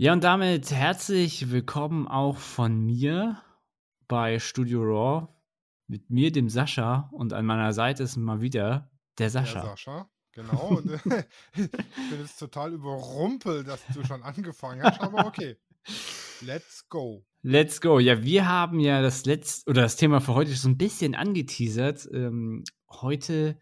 Ja, 0.00 0.12
und 0.12 0.22
damit 0.22 0.70
herzlich 0.70 1.50
willkommen 1.50 2.06
auch 2.06 2.36
von 2.38 2.78
mir 2.86 3.42
bei 4.06 4.38
Studio 4.38 4.82
Raw 4.82 5.26
mit 5.88 6.08
mir, 6.08 6.30
dem 6.30 6.48
Sascha, 6.48 7.10
und 7.10 7.32
an 7.32 7.44
meiner 7.44 7.72
Seite 7.72 8.04
ist 8.04 8.16
mal 8.16 8.40
wieder 8.40 8.92
der 9.18 9.28
Sascha. 9.28 9.60
Der 9.60 9.70
Sascha, 9.70 10.10
genau. 10.30 10.80
ich 11.52 11.70
bin 11.72 12.20
jetzt 12.20 12.38
total 12.38 12.74
überrumpelt, 12.74 13.66
dass 13.66 13.80
du 13.92 14.04
schon 14.04 14.22
angefangen 14.22 14.84
hast, 14.84 15.00
aber 15.00 15.26
okay. 15.26 15.56
Let's 16.42 16.88
go. 16.88 17.26
Let's 17.42 17.80
go. 17.80 17.98
Ja, 17.98 18.22
wir 18.22 18.48
haben 18.48 18.78
ja 18.78 19.02
das 19.02 19.24
letzte 19.24 19.68
oder 19.68 19.82
das 19.82 19.96
Thema 19.96 20.20
für 20.20 20.34
heute 20.34 20.52
so 20.52 20.68
ein 20.68 20.78
bisschen 20.78 21.16
angeteasert. 21.16 22.08
Ähm, 22.12 22.62
heute 22.88 23.58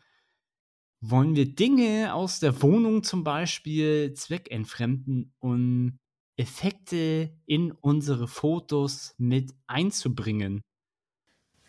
wollen 1.01 1.35
wir 1.35 1.55
Dinge 1.55 2.13
aus 2.13 2.41
der 2.41 2.61
Wohnung 2.61 3.05
zum 3.05 3.25
Beispiel 3.25 4.13
zweckentfremden 4.13 5.35
und 5.39 5.99
Effekte 6.37 7.33
in 7.47 7.73
unsere 7.73 8.29
Fotos 8.29 9.15
mit 9.19 9.55
einzubringen. 9.67 10.63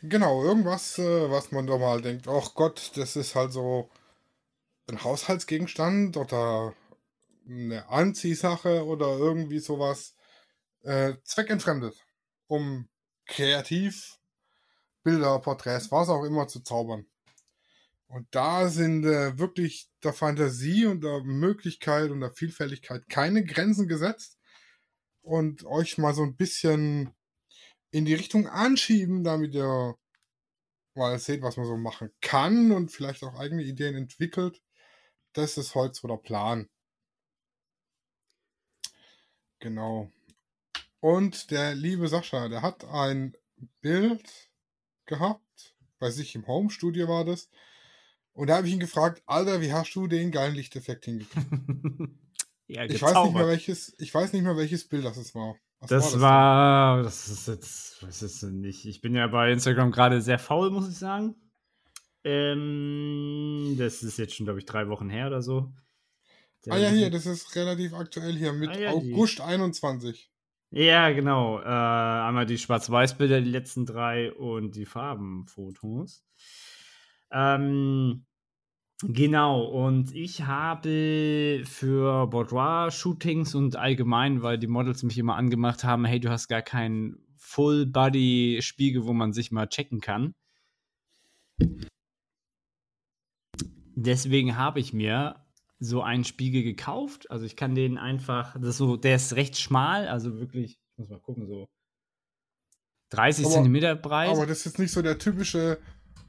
Genau, 0.01 0.43
irgendwas, 0.43 0.99
äh, 0.99 1.31
was 1.31 1.51
man 1.51 1.65
doch 1.65 1.79
mal 1.79 2.01
denkt, 2.01 2.27
ach 2.27 2.53
Gott, 2.53 2.91
das 2.95 3.15
ist 3.15 3.35
halt 3.35 3.51
so 3.51 3.89
ein 4.87 5.03
Haushaltsgegenstand 5.03 6.17
oder 6.17 6.73
eine 7.47 7.87
Anziehsache 7.89 8.85
oder 8.85 9.17
irgendwie 9.17 9.59
sowas 9.59 10.15
äh, 10.83 11.15
zweckentfremdet, 11.23 11.95
um 12.47 12.87
kreativ 13.25 14.19
Bilder, 15.03 15.39
Porträts, 15.39 15.91
was 15.91 16.09
auch 16.09 16.23
immer 16.23 16.47
zu 16.47 16.61
zaubern. 16.61 17.05
Und 18.07 18.27
da 18.31 18.69
sind 18.69 19.05
äh, 19.05 19.37
wirklich 19.37 19.89
der 20.03 20.13
Fantasie 20.13 20.85
und 20.85 21.03
der 21.03 21.21
Möglichkeit 21.23 22.09
und 22.09 22.21
der 22.21 22.31
Vielfältigkeit 22.31 23.09
keine 23.09 23.43
Grenzen 23.43 23.87
gesetzt. 23.87 24.36
Und 25.27 25.65
euch 25.65 25.97
mal 25.97 26.13
so 26.13 26.23
ein 26.23 26.37
bisschen 26.37 27.13
in 27.91 28.05
die 28.05 28.13
Richtung 28.13 28.47
anschieben, 28.47 29.25
damit 29.25 29.53
ihr 29.53 29.97
mal 30.95 31.19
seht, 31.19 31.41
was 31.41 31.57
man 31.57 31.65
so 31.65 31.75
machen 31.75 32.11
kann 32.21 32.71
und 32.71 32.93
vielleicht 32.93 33.23
auch 33.23 33.37
eigene 33.37 33.63
Ideen 33.63 33.95
entwickelt. 33.95 34.61
Das 35.33 35.57
ist 35.57 35.75
heute 35.75 35.95
so 35.95 36.07
der 36.07 36.15
Plan. 36.15 36.69
Genau. 39.59 40.09
Und 41.01 41.51
der 41.51 41.75
liebe 41.75 42.07
Sascha, 42.07 42.47
der 42.47 42.61
hat 42.61 42.85
ein 42.85 43.35
Bild 43.81 44.49
gehabt, 45.07 45.75
bei 45.99 46.09
sich 46.09 46.35
im 46.35 46.47
Home-Studio 46.47 47.09
war 47.09 47.25
das. 47.25 47.49
Und 48.31 48.47
da 48.47 48.55
habe 48.55 48.67
ich 48.67 48.73
ihn 48.73 48.79
gefragt, 48.79 49.21
Alter, 49.25 49.59
wie 49.59 49.73
hast 49.73 49.93
du 49.93 50.07
den 50.07 50.31
geilen 50.31 50.55
Lichteffekt 50.55 51.03
hingekriegt? 51.03 51.47
ja, 52.67 52.83
ich 52.83 53.01
weiß 53.01 53.23
nicht 53.25 53.33
mehr 53.33 53.47
welches, 53.47 53.95
ich 53.97 54.13
weiß 54.13 54.33
nicht 54.33 54.43
mehr 54.43 54.57
welches 54.57 54.87
Bild 54.87 55.05
das 55.05 55.33
war. 55.35 55.55
Was 55.79 55.89
das 55.89 56.19
war, 56.19 56.21
das, 56.21 56.21
war 56.21 57.03
das 57.03 57.27
ist 57.27 57.47
jetzt, 57.47 58.03
was 58.03 58.21
ist 58.21 58.43
denn 58.43 58.59
nicht? 58.61 58.85
Ich 58.85 59.01
bin 59.01 59.15
ja 59.15 59.27
bei 59.27 59.51
Instagram 59.51 59.91
gerade 59.91 60.21
sehr 60.21 60.39
faul, 60.39 60.71
muss 60.71 60.89
ich 60.89 60.97
sagen. 60.97 61.35
Ähm, 62.23 63.75
das 63.77 64.03
ist 64.03 64.17
jetzt 64.17 64.35
schon, 64.35 64.45
glaube 64.45 64.59
ich, 64.59 64.65
drei 64.65 64.89
Wochen 64.89 65.09
her 65.09 65.27
oder 65.27 65.41
so. 65.41 65.71
Der 66.65 66.73
ah 66.73 66.77
ja, 66.77 66.89
hier, 66.89 67.09
das 67.09 67.25
ist 67.25 67.55
relativ 67.55 67.93
aktuell 67.93 68.35
hier 68.35 68.51
mit 68.53 68.69
ah, 68.69 68.77
ja, 68.77 68.89
August 68.91 69.37
die. 69.37 69.43
21. 69.43 70.31
Ja, 70.71 71.11
genau. 71.11 71.61
Äh, 71.61 71.63
einmal 71.63 72.45
die 72.45 72.57
Schwarz-Weiß-Bilder, 72.57 73.39
die 73.39 73.49
letzten 73.49 73.85
drei 73.85 74.33
und 74.33 74.75
die 74.75 74.85
Farbenfotos. 74.85 76.25
Ähm, 77.31 78.25
genau, 79.03 79.63
und 79.63 80.13
ich 80.15 80.43
habe 80.43 81.63
für 81.65 82.27
Boudoir-Shootings 82.27 83.55
und 83.55 83.75
allgemein, 83.75 84.41
weil 84.41 84.57
die 84.57 84.67
Models 84.67 85.03
mich 85.03 85.17
immer 85.17 85.35
angemacht 85.35 85.83
haben, 85.83 86.05
hey, 86.05 86.19
du 86.19 86.29
hast 86.29 86.47
gar 86.47 86.61
keinen 86.61 87.17
Full-Body-Spiegel, 87.37 89.05
wo 89.05 89.13
man 89.13 89.33
sich 89.33 89.51
mal 89.51 89.67
checken 89.67 90.01
kann. 90.01 90.33
Deswegen 93.95 94.57
habe 94.57 94.79
ich 94.79 94.93
mir 94.93 95.43
so 95.79 96.01
einen 96.01 96.23
Spiegel 96.23 96.63
gekauft. 96.63 97.29
Also 97.31 97.45
ich 97.45 97.55
kann 97.55 97.75
den 97.75 97.97
einfach, 97.97 98.53
das 98.59 98.69
ist 98.69 98.77
so, 98.77 98.97
der 98.97 99.15
ist 99.15 99.35
recht 99.35 99.57
schmal, 99.57 100.07
also 100.07 100.39
wirklich, 100.39 100.79
ich 100.91 100.97
muss 100.97 101.09
mal 101.09 101.19
gucken, 101.19 101.47
so 101.47 101.67
30 103.09 103.45
aber, 103.45 103.53
Zentimeter 103.53 103.95
breit. 103.95 104.29
Aber 104.29 104.45
das 104.45 104.65
ist 104.65 104.79
nicht 104.79 104.91
so 104.91 105.01
der 105.01 105.17
typische 105.17 105.79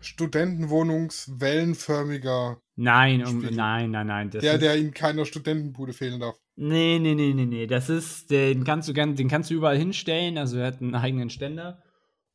Studentenwohnungswellenförmiger. 0.01 2.61
Nein, 2.77 3.27
um, 3.27 3.41
nein, 3.41 3.91
nein, 3.91 4.07
nein. 4.07 4.31
der, 4.31 4.55
ist, 4.55 4.63
der 4.63 4.77
in 4.77 4.95
keiner 4.95 5.25
Studentenbude 5.25 5.93
fehlen 5.93 6.21
darf. 6.21 6.37
Nee, 6.57 6.99
nee, 6.99 7.15
nee, 7.15 7.35
nee, 7.35 7.47
nee. 7.47 7.67
Das 7.67 7.89
ist, 7.89 8.31
den 8.31 8.65
kannst 8.65 8.89
du 8.89 8.93
gern, 8.93 9.17
den 9.17 9.29
kannst 9.29 9.51
du 9.51 9.55
überall 9.55 9.77
hinstellen. 9.77 10.39
Also 10.39 10.59
er 10.59 10.69
hat 10.69 10.81
einen 10.81 10.95
eigenen 10.95 11.31
Ständer. 11.31 11.83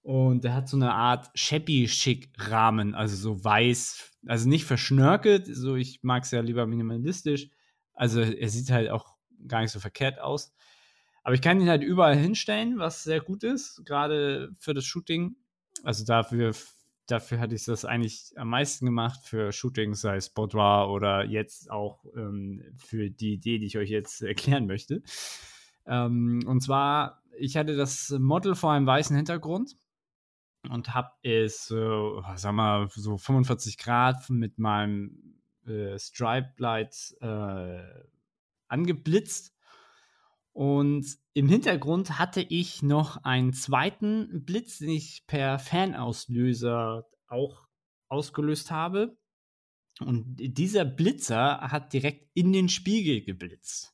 Und 0.01 0.43
der 0.43 0.53
hat 0.53 0.67
so 0.67 0.75
eine 0.75 0.93
Art 0.93 1.29
Shabby-Schick-Rahmen, 1.33 2.93
also 2.93 3.15
so 3.15 3.41
weiß, 3.41 4.11
also 4.27 4.49
nicht 4.49 4.65
verschnörkelt, 4.65 5.47
so 5.47 5.77
ich 5.77 6.03
mag 6.03 6.23
es 6.23 6.31
ja 6.31 6.41
lieber 6.41 6.67
minimalistisch. 6.67 7.47
Also 7.93 8.19
er 8.19 8.49
sieht 8.49 8.69
halt 8.69 8.89
auch 8.89 9.15
gar 9.47 9.61
nicht 9.61 9.71
so 9.71 9.79
verkehrt 9.79 10.19
aus. 10.19 10.53
Aber 11.23 11.35
ich 11.35 11.41
kann 11.41 11.61
ihn 11.61 11.69
halt 11.69 11.83
überall 11.83 12.17
hinstellen, 12.17 12.79
was 12.79 13.03
sehr 13.03 13.21
gut 13.21 13.43
ist, 13.43 13.81
gerade 13.85 14.49
für 14.59 14.73
das 14.73 14.83
Shooting. 14.83 15.37
Also 15.83 16.03
dafür, 16.03 16.53
dafür 17.07 17.39
hatte 17.39 17.55
ich 17.55 17.65
das 17.65 17.85
eigentlich 17.85 18.33
am 18.35 18.49
meisten 18.49 18.85
gemacht, 18.85 19.19
für 19.23 19.51
Shootings, 19.51 20.01
sei 20.01 20.17
es 20.17 20.29
Boudoir 20.29 20.89
oder 20.89 21.25
jetzt 21.25 21.69
auch 21.69 22.05
ähm, 22.15 22.63
für 22.77 23.09
die 23.09 23.33
Idee, 23.33 23.59
die 23.59 23.65
ich 23.65 23.77
euch 23.77 23.89
jetzt 23.89 24.21
erklären 24.23 24.67
möchte. 24.67 25.01
Ähm, 25.85 26.41
und 26.45 26.61
zwar, 26.61 27.21
ich 27.37 27.57
hatte 27.57 27.75
das 27.75 28.09
Model 28.17 28.55
vor 28.55 28.71
einem 28.71 28.85
weißen 28.85 29.15
Hintergrund 29.15 29.75
und 30.69 30.93
habe 30.93 31.11
es, 31.23 31.71
äh, 31.71 32.21
sag 32.35 32.53
mal, 32.53 32.87
so 32.89 33.17
45 33.17 33.77
Grad 33.77 34.29
mit 34.29 34.59
meinem 34.59 35.41
äh, 35.65 35.97
Stripe 35.99 36.53
Light 36.57 37.15
äh, 37.21 37.83
angeblitzt. 38.67 39.52
Und 40.53 41.17
im 41.33 41.49
Hintergrund 41.49 42.19
hatte 42.19 42.41
ich 42.41 42.83
noch 42.83 43.23
einen 43.23 43.53
zweiten 43.53 44.45
Blitz, 44.45 44.77
den 44.77 44.89
ich 44.89 45.23
per 45.25 45.57
Fanauslöser 45.57 47.07
auch 47.27 47.65
ausgelöst 48.07 48.69
habe. 48.69 49.17
Und 49.99 50.35
dieser 50.37 50.85
Blitzer 50.85 51.59
hat 51.61 51.91
direkt 51.93 52.29
in 52.35 52.53
den 52.53 52.69
Spiegel 52.69 53.23
geblitzt. 53.23 53.93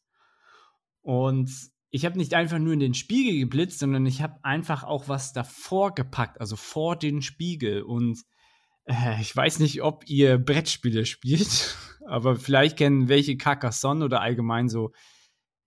Und 1.02 1.50
ich 1.92 2.06
habe 2.06 2.18
nicht 2.18 2.34
einfach 2.34 2.60
nur 2.60 2.74
in 2.74 2.80
den 2.80 2.94
Spiegel 2.94 3.40
geblitzt, 3.40 3.80
sondern 3.80 4.06
ich 4.06 4.22
habe 4.22 4.44
einfach 4.44 4.84
auch 4.84 5.08
was 5.08 5.34
davor 5.34 5.96
gepackt, 5.96 6.40
also 6.42 6.58
vor 6.58 6.98
den 6.98 7.22
Spiegel. 7.22 7.82
Und 7.84 8.20
äh, 8.84 9.20
ich 9.22 9.34
weiß 9.36 9.60
nicht, 9.60 9.82
ob 9.82 10.08
ihr 10.10 10.38
Brettspiele 10.38 11.06
spielt, 11.06 11.78
aber 12.06 12.36
vielleicht 12.36 12.78
kennen 12.78 13.08
welche 13.08 13.38
Carcassonne 13.38 14.04
oder 14.04 14.22
allgemein 14.22 14.68
so 14.68 14.92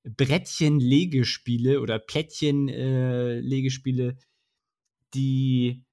Brettchen-Legespiele 0.05 1.81
oder 1.81 1.99
Plättchen-Legespiele, 1.99 4.09
äh, 4.09 4.17
die, 5.15 5.85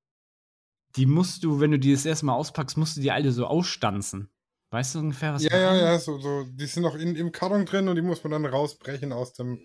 die 0.95 1.05
musst 1.05 1.43
du, 1.43 1.59
wenn 1.59 1.71
du 1.71 1.79
die 1.79 1.91
das 1.91 2.05
erste 2.05 2.25
Mal 2.25 2.35
auspackst, 2.35 2.77
musst 2.77 2.97
du 2.97 3.01
die 3.01 3.11
alle 3.11 3.31
so 3.31 3.45
ausstanzen. 3.45 4.29
Weißt 4.71 4.95
du 4.95 4.99
ungefähr, 4.99 5.33
was 5.33 5.43
Ja, 5.43 5.57
ja, 5.57 5.75
ja, 5.75 5.99
so, 5.99 6.19
so, 6.19 6.43
die 6.43 6.65
sind 6.65 6.83
noch 6.83 6.95
in, 6.95 7.15
im 7.15 7.31
Karton 7.31 7.65
drin 7.65 7.87
und 7.87 7.95
die 7.95 8.01
muss 8.01 8.23
man 8.23 8.31
dann 8.31 8.45
rausbrechen 8.45 9.11
aus 9.11 9.33
dem 9.33 9.59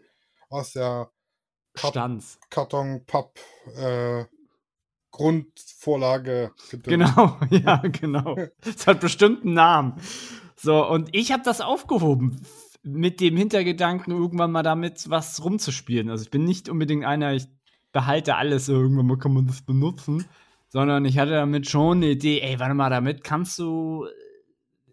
aus 0.48 0.72
der 0.72 1.10
Stanz. 1.76 2.38
Karton, 2.50 3.04
Papp, 3.04 3.38
äh, 3.76 4.24
Grundvorlage. 5.10 6.52
Genau, 6.82 7.38
ja, 7.50 7.82
genau. 7.86 8.36
Das 8.60 8.86
hat 8.86 9.00
bestimmt 9.00 9.44
einen 9.44 9.54
Namen. 9.54 10.00
So, 10.56 10.88
und 10.88 11.14
ich 11.14 11.32
habe 11.32 11.42
das 11.42 11.60
aufgehoben 11.60 12.40
mit 12.84 13.20
dem 13.20 13.36
Hintergedanken, 13.36 14.12
irgendwann 14.12 14.52
mal 14.52 14.62
damit 14.62 15.08
was 15.10 15.42
rumzuspielen. 15.42 16.10
Also 16.10 16.24
ich 16.24 16.30
bin 16.30 16.44
nicht 16.44 16.68
unbedingt 16.68 17.04
einer, 17.04 17.34
ich 17.34 17.46
behalte 17.92 18.36
alles, 18.36 18.68
irgendwann 18.68 19.06
mal 19.06 19.18
kann 19.18 19.32
man 19.32 19.46
das 19.46 19.62
benutzen, 19.62 20.24
sondern 20.68 21.04
ich 21.04 21.18
hatte 21.18 21.32
damit 21.32 21.68
schon 21.68 21.98
eine 21.98 22.10
Idee, 22.10 22.40
ey, 22.40 22.58
warte 22.58 22.74
mal, 22.74 22.90
damit 22.90 23.24
kannst 23.24 23.58
du 23.58 24.06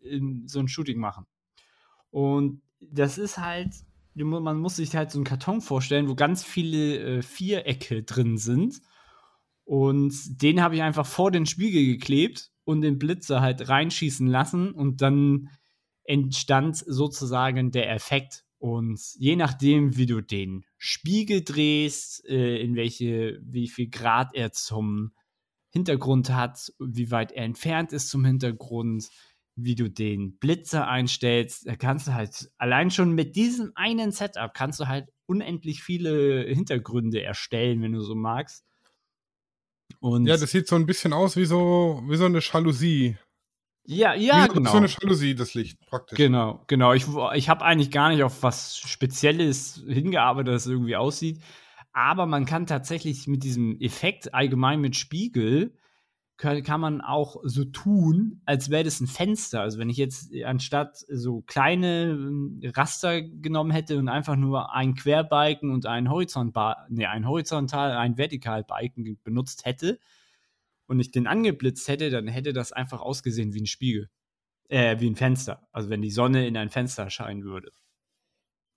äh, 0.03 0.19
so 0.45 0.59
ein 0.59 0.67
Shooting 0.67 0.99
machen. 0.99 1.25
Und 2.11 2.61
das 2.79 3.17
ist 3.17 3.37
halt 3.37 3.73
man 4.13 4.59
muss 4.59 4.75
sich 4.75 4.95
halt 4.95 5.11
so 5.11 5.17
einen 5.17 5.25
Karton 5.25 5.61
vorstellen, 5.61 6.09
wo 6.09 6.15
ganz 6.15 6.43
viele 6.43 6.99
äh, 6.99 7.21
Vierecke 7.21 8.03
drin 8.03 8.37
sind. 8.37 8.81
Und 9.63 10.41
den 10.41 10.61
habe 10.61 10.75
ich 10.75 10.81
einfach 10.81 11.05
vor 11.05 11.31
den 11.31 11.45
Spiegel 11.45 11.85
geklebt 11.85 12.51
und 12.63 12.81
den 12.81 12.99
Blitzer 12.99 13.41
halt 13.41 13.69
reinschießen 13.69 14.27
lassen 14.27 14.71
und 14.71 15.01
dann 15.01 15.49
entstand 16.11 16.77
sozusagen 16.77 17.71
der 17.71 17.89
Effekt. 17.91 18.43
Und 18.59 18.99
je 19.17 19.35
nachdem, 19.35 19.95
wie 19.97 20.05
du 20.05 20.21
den 20.21 20.65
Spiegel 20.77 21.43
drehst, 21.43 22.27
äh, 22.27 22.61
in 22.61 22.75
welche, 22.75 23.39
wie 23.41 23.69
viel 23.69 23.89
Grad 23.89 24.35
er 24.35 24.51
zum 24.51 25.13
Hintergrund 25.69 26.29
hat, 26.29 26.71
wie 26.79 27.09
weit 27.11 27.31
er 27.31 27.45
entfernt 27.45 27.93
ist 27.93 28.09
zum 28.09 28.25
Hintergrund, 28.25 29.09
wie 29.55 29.75
du 29.75 29.89
den 29.89 30.37
Blitzer 30.37 30.87
einstellst. 30.87 31.65
Da 31.65 31.75
kannst 31.75 32.07
du 32.07 32.13
halt 32.13 32.51
allein 32.57 32.91
schon 32.91 33.13
mit 33.13 33.35
diesem 33.35 33.71
einen 33.75 34.11
Setup 34.11 34.53
kannst 34.53 34.79
du 34.81 34.87
halt 34.87 35.09
unendlich 35.25 35.81
viele 35.81 36.43
Hintergründe 36.43 37.23
erstellen, 37.23 37.81
wenn 37.81 37.93
du 37.93 38.01
so 38.01 38.15
magst. 38.15 38.65
Und 39.99 40.25
ja, 40.25 40.35
das 40.35 40.51
sieht 40.51 40.67
so 40.67 40.75
ein 40.75 40.85
bisschen 40.85 41.13
aus 41.13 41.37
wie 41.37 41.45
so, 41.45 42.03
wie 42.07 42.17
so 42.17 42.25
eine 42.25 42.39
Jalousie. 42.39 43.17
Ja, 43.85 44.13
ja, 44.13 44.45
wie 44.45 44.53
genau. 44.53 44.71
So 44.71 44.77
eine 44.77 44.87
Jalousie, 44.87 45.35
das 45.35 45.53
Licht 45.53 45.79
praktisch. 45.87 46.17
Genau, 46.17 46.63
genau. 46.67 46.93
Ich, 46.93 47.05
ich 47.33 47.49
habe 47.49 47.65
eigentlich 47.65 47.91
gar 47.91 48.09
nicht 48.09 48.23
auf 48.23 48.43
was 48.43 48.77
Spezielles 48.77 49.83
hingearbeitet, 49.87 50.53
dass 50.53 50.65
es 50.65 50.71
irgendwie 50.71 50.95
aussieht. 50.95 51.41
Aber 51.93 52.25
man 52.25 52.45
kann 52.45 52.67
tatsächlich 52.67 53.27
mit 53.27 53.43
diesem 53.43 53.79
Effekt 53.81 54.33
allgemein 54.33 54.79
mit 54.79 54.95
Spiegel 54.95 55.75
kann, 56.41 56.63
kann 56.63 56.81
man 56.81 57.01
auch 57.01 57.37
so 57.43 57.65
tun, 57.65 58.41
als 58.45 58.69
wäre 58.69 58.83
das 58.83 58.99
ein 58.99 59.07
Fenster. 59.07 59.61
Also 59.61 59.77
wenn 59.77 59.89
ich 59.89 59.97
jetzt 59.97 60.33
anstatt 60.43 60.97
so 61.09 61.41
kleine 61.41 62.11
ähm, 62.11 62.61
Raster 62.75 63.21
genommen 63.21 63.71
hätte 63.71 63.97
und 63.97 64.09
einfach 64.09 64.35
nur 64.35 64.73
ein 64.73 64.95
Querbalken 64.95 65.69
und 65.69 65.85
ein 65.85 66.09
Horizontbar, 66.09 66.87
nee, 66.89 67.05
ein 67.05 67.27
horizontal, 67.27 67.91
ein 67.91 68.17
Vertikalbalken 68.17 69.19
benutzt 69.23 69.65
hätte 69.65 69.99
und 70.91 70.99
ich 70.99 71.11
den 71.11 71.25
angeblitzt 71.25 71.87
hätte, 71.87 72.09
dann 72.09 72.27
hätte 72.27 72.51
das 72.51 72.73
einfach 72.73 72.99
ausgesehen 72.99 73.53
wie 73.53 73.61
ein 73.61 73.65
Spiegel. 73.65 74.09
Äh, 74.67 74.99
wie 74.99 75.09
ein 75.09 75.15
Fenster. 75.15 75.65
Also 75.71 75.89
wenn 75.89 76.01
die 76.01 76.11
Sonne 76.11 76.45
in 76.45 76.57
ein 76.57 76.69
Fenster 76.69 77.09
scheinen 77.09 77.45
würde. 77.45 77.71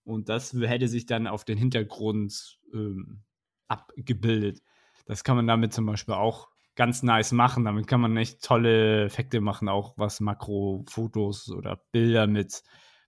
Und 0.05 0.29
das 0.29 0.53
hätte 0.53 0.87
sich 0.87 1.07
dann 1.07 1.27
auf 1.27 1.45
den 1.45 1.59
Hintergrund 1.59 2.61
ähm, 2.73 3.25
abgebildet. 3.67 4.63
Das 5.07 5.25
kann 5.25 5.35
man 5.35 5.49
damit 5.49 5.73
zum 5.73 5.87
Beispiel 5.87 6.15
auch 6.15 6.51
ganz 6.77 7.03
nice 7.03 7.33
machen. 7.33 7.65
Damit 7.65 7.89
kann 7.89 8.01
man 8.01 8.17
echt 8.17 8.45
tolle 8.45 9.07
Effekte 9.07 9.41
machen, 9.41 9.69
auch 9.69 9.99
was 9.99 10.21
Makrofotos 10.21 11.51
oder 11.51 11.83
Bilder 11.91 12.29
mit 12.29 12.63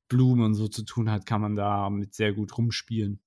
Blumen 0.09 0.45
und 0.45 0.55
so 0.55 0.67
zu 0.67 0.85
tun 0.85 1.13
hat, 1.13 1.27
kann 1.27 1.43
man 1.43 1.55
da 1.55 1.91
mit 1.91 2.13
sehr 2.13 2.33
gut 2.33 2.59
rumspielen. 2.59 3.21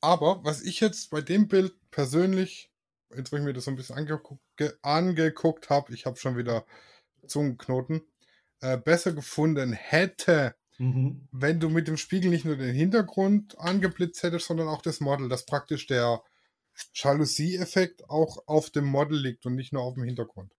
Aber 0.00 0.42
was 0.42 0.62
ich 0.62 0.80
jetzt 0.80 1.10
bei 1.10 1.20
dem 1.20 1.48
Bild 1.48 1.74
persönlich, 1.90 2.70
jetzt 3.16 3.32
wo 3.32 3.36
ich 3.36 3.42
mir 3.42 3.52
das 3.52 3.64
so 3.64 3.70
ein 3.70 3.76
bisschen 3.76 3.96
angeguckt, 3.96 4.42
angeguckt 4.82 5.70
habe, 5.70 5.92
ich 5.94 6.06
habe 6.06 6.16
schon 6.16 6.36
wieder 6.36 6.64
Zungenknoten, 7.26 8.02
äh, 8.60 8.76
besser 8.76 9.12
gefunden 9.12 9.72
hätte, 9.72 10.54
mhm. 10.78 11.28
wenn 11.32 11.60
du 11.60 11.68
mit 11.68 11.88
dem 11.88 11.96
Spiegel 11.96 12.30
nicht 12.30 12.44
nur 12.44 12.56
den 12.56 12.74
Hintergrund 12.74 13.58
angeblitzt 13.58 14.22
hättest, 14.22 14.46
sondern 14.46 14.68
auch 14.68 14.82
das 14.82 15.00
Model, 15.00 15.28
das 15.28 15.46
praktisch 15.46 15.86
der 15.86 16.22
Jalousie-Effekt 16.94 18.08
auch 18.08 18.46
auf 18.46 18.70
dem 18.70 18.84
Model 18.84 19.18
liegt 19.18 19.46
und 19.46 19.54
nicht 19.54 19.72
nur 19.72 19.82
auf 19.82 19.94
dem 19.94 20.04
Hintergrund. 20.04 20.52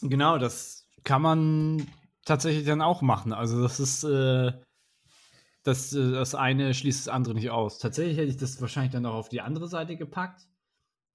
Genau, 0.00 0.38
das 0.38 0.86
kann 1.04 1.22
man 1.22 1.86
tatsächlich 2.24 2.66
dann 2.66 2.82
auch 2.82 3.02
machen. 3.02 3.32
Also 3.32 3.62
das 3.62 3.78
ist 3.78 4.04
äh, 4.04 4.52
das, 5.62 5.92
äh, 5.92 6.12
das 6.12 6.34
eine 6.34 6.74
schließt 6.74 7.06
das 7.06 7.12
andere 7.12 7.34
nicht 7.34 7.50
aus. 7.50 7.78
Tatsächlich 7.78 8.16
hätte 8.16 8.28
ich 8.28 8.36
das 8.36 8.60
wahrscheinlich 8.60 8.92
dann 8.92 9.06
auch 9.06 9.14
auf 9.14 9.28
die 9.28 9.40
andere 9.40 9.68
Seite 9.68 9.96
gepackt 9.96 10.46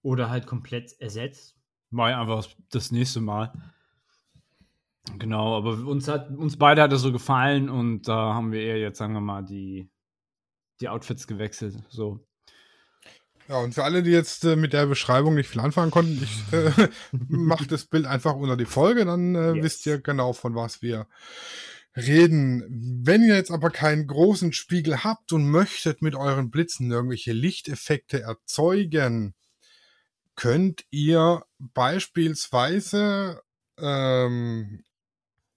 oder 0.01 0.29
halt 0.29 0.47
komplett 0.47 0.99
ersetzt. 0.99 1.55
Mal 1.89 2.13
einfach 2.13 2.47
das 2.69 2.91
nächste 2.91 3.21
Mal. 3.21 3.53
Genau, 5.17 5.55
aber 5.55 5.71
uns 5.87 6.07
hat 6.09 6.29
uns 6.31 6.57
beide 6.57 6.81
hat 6.81 6.91
es 6.91 7.01
so 7.01 7.13
gefallen 7.13 7.69
und 7.69 8.09
da 8.09 8.33
haben 8.33 8.51
wir 8.51 8.61
eher 8.61 8.77
jetzt 8.77 8.97
sagen 8.97 9.13
wir 9.13 9.21
mal 9.21 9.43
die 9.43 9.89
die 10.81 10.89
Outfits 10.89 11.27
gewechselt. 11.27 11.81
So 11.87 12.27
ja, 13.47 13.59
und 13.59 13.73
für 13.73 13.83
alle, 13.83 14.03
die 14.03 14.11
jetzt 14.11 14.43
äh, 14.43 14.57
mit 14.57 14.73
der 14.73 14.87
Beschreibung 14.87 15.35
nicht 15.35 15.49
viel 15.49 15.61
anfangen 15.61 15.91
konnten, 15.91 16.21
ich 16.21 16.53
äh, 16.53 16.89
mache 17.29 17.65
das 17.65 17.85
Bild 17.85 18.05
einfach 18.05 18.35
unter 18.35 18.57
die 18.57 18.65
Folge, 18.65 19.05
dann 19.05 19.35
äh, 19.35 19.53
yes. 19.53 19.63
wisst 19.63 19.85
ihr 19.85 19.99
genau, 19.99 20.33
von 20.33 20.55
was 20.55 20.81
wir 20.81 21.07
reden. 21.97 22.63
Wenn 23.03 23.23
ihr 23.23 23.35
jetzt 23.35 23.51
aber 23.51 23.71
keinen 23.71 24.07
großen 24.07 24.53
Spiegel 24.53 25.03
habt 25.03 25.33
und 25.33 25.49
möchtet 25.49 26.01
mit 26.01 26.15
euren 26.15 26.51
Blitzen 26.51 26.91
irgendwelche 26.91 27.33
Lichteffekte 27.33 28.21
erzeugen, 28.21 29.33
könnt 30.35 30.85
ihr 30.91 31.43
beispielsweise 31.57 33.41
ähm, 33.79 34.83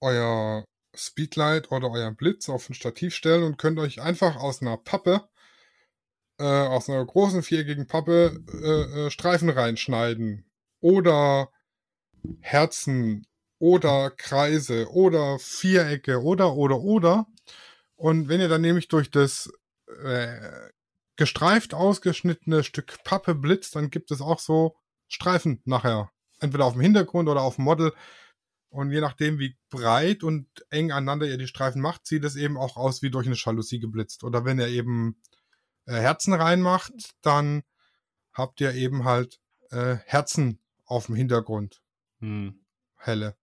euer 0.01 0.65
Speedlight 0.95 1.71
oder 1.71 1.91
euer 1.91 2.11
Blitz 2.11 2.49
auf 2.49 2.69
ein 2.69 2.73
Stativ 2.73 3.15
stellen 3.15 3.43
und 3.43 3.57
könnt 3.57 3.79
euch 3.79 4.01
einfach 4.01 4.35
aus 4.35 4.61
einer 4.61 4.77
Pappe 4.77 5.29
äh, 6.39 6.43
aus 6.43 6.89
einer 6.89 7.05
großen 7.05 7.43
viereckigen 7.43 7.85
Pappe 7.87 8.43
äh, 8.51 9.05
äh, 9.05 9.11
Streifen 9.11 9.49
reinschneiden 9.49 10.45
oder 10.79 11.49
Herzen 12.39 13.27
oder 13.61 14.09
Kreise 14.09 14.89
oder 14.89 15.37
Vierecke 15.37 16.21
oder 16.23 16.55
oder 16.55 16.79
oder. 16.79 17.27
Und 17.95 18.27
wenn 18.27 18.41
ihr 18.41 18.49
dann 18.49 18.61
nämlich 18.61 18.87
durch 18.87 19.11
das 19.11 19.51
äh, 20.03 20.69
gestreift 21.15 21.75
ausgeschnittene 21.75 22.63
Stück 22.63 23.03
Pappe 23.03 23.35
blitzt, 23.35 23.75
dann 23.75 23.91
gibt 23.91 24.09
es 24.09 24.19
auch 24.19 24.39
so 24.39 24.75
Streifen 25.07 25.61
nachher. 25.65 26.09
Entweder 26.39 26.65
auf 26.65 26.73
dem 26.73 26.81
Hintergrund 26.81 27.29
oder 27.29 27.41
auf 27.41 27.57
dem 27.57 27.65
Model. 27.65 27.93
Und 28.69 28.91
je 28.91 28.99
nachdem, 28.99 29.37
wie 29.37 29.55
breit 29.69 30.23
und 30.23 30.47
eng 30.71 30.91
aneinander 30.91 31.27
ihr 31.27 31.37
die 31.37 31.45
Streifen 31.45 31.83
macht, 31.83 32.07
sieht 32.07 32.23
es 32.23 32.35
eben 32.35 32.57
auch 32.57 32.77
aus 32.77 33.03
wie 33.03 33.11
durch 33.11 33.27
eine 33.27 33.35
Jalousie 33.35 33.79
geblitzt. 33.79 34.23
Oder 34.23 34.43
wenn 34.43 34.57
ihr 34.57 34.69
eben 34.69 35.21
äh, 35.85 35.93
Herzen 35.93 36.33
reinmacht, 36.33 36.93
dann 37.21 37.61
habt 38.33 38.59
ihr 38.59 38.73
eben 38.73 39.03
halt 39.03 39.39
äh, 39.69 39.97
Herzen 40.05 40.59
auf 40.85 41.05
dem 41.05 41.15
Hintergrund. 41.15 41.83
Hm. 42.21 42.65
Helle. 42.97 43.35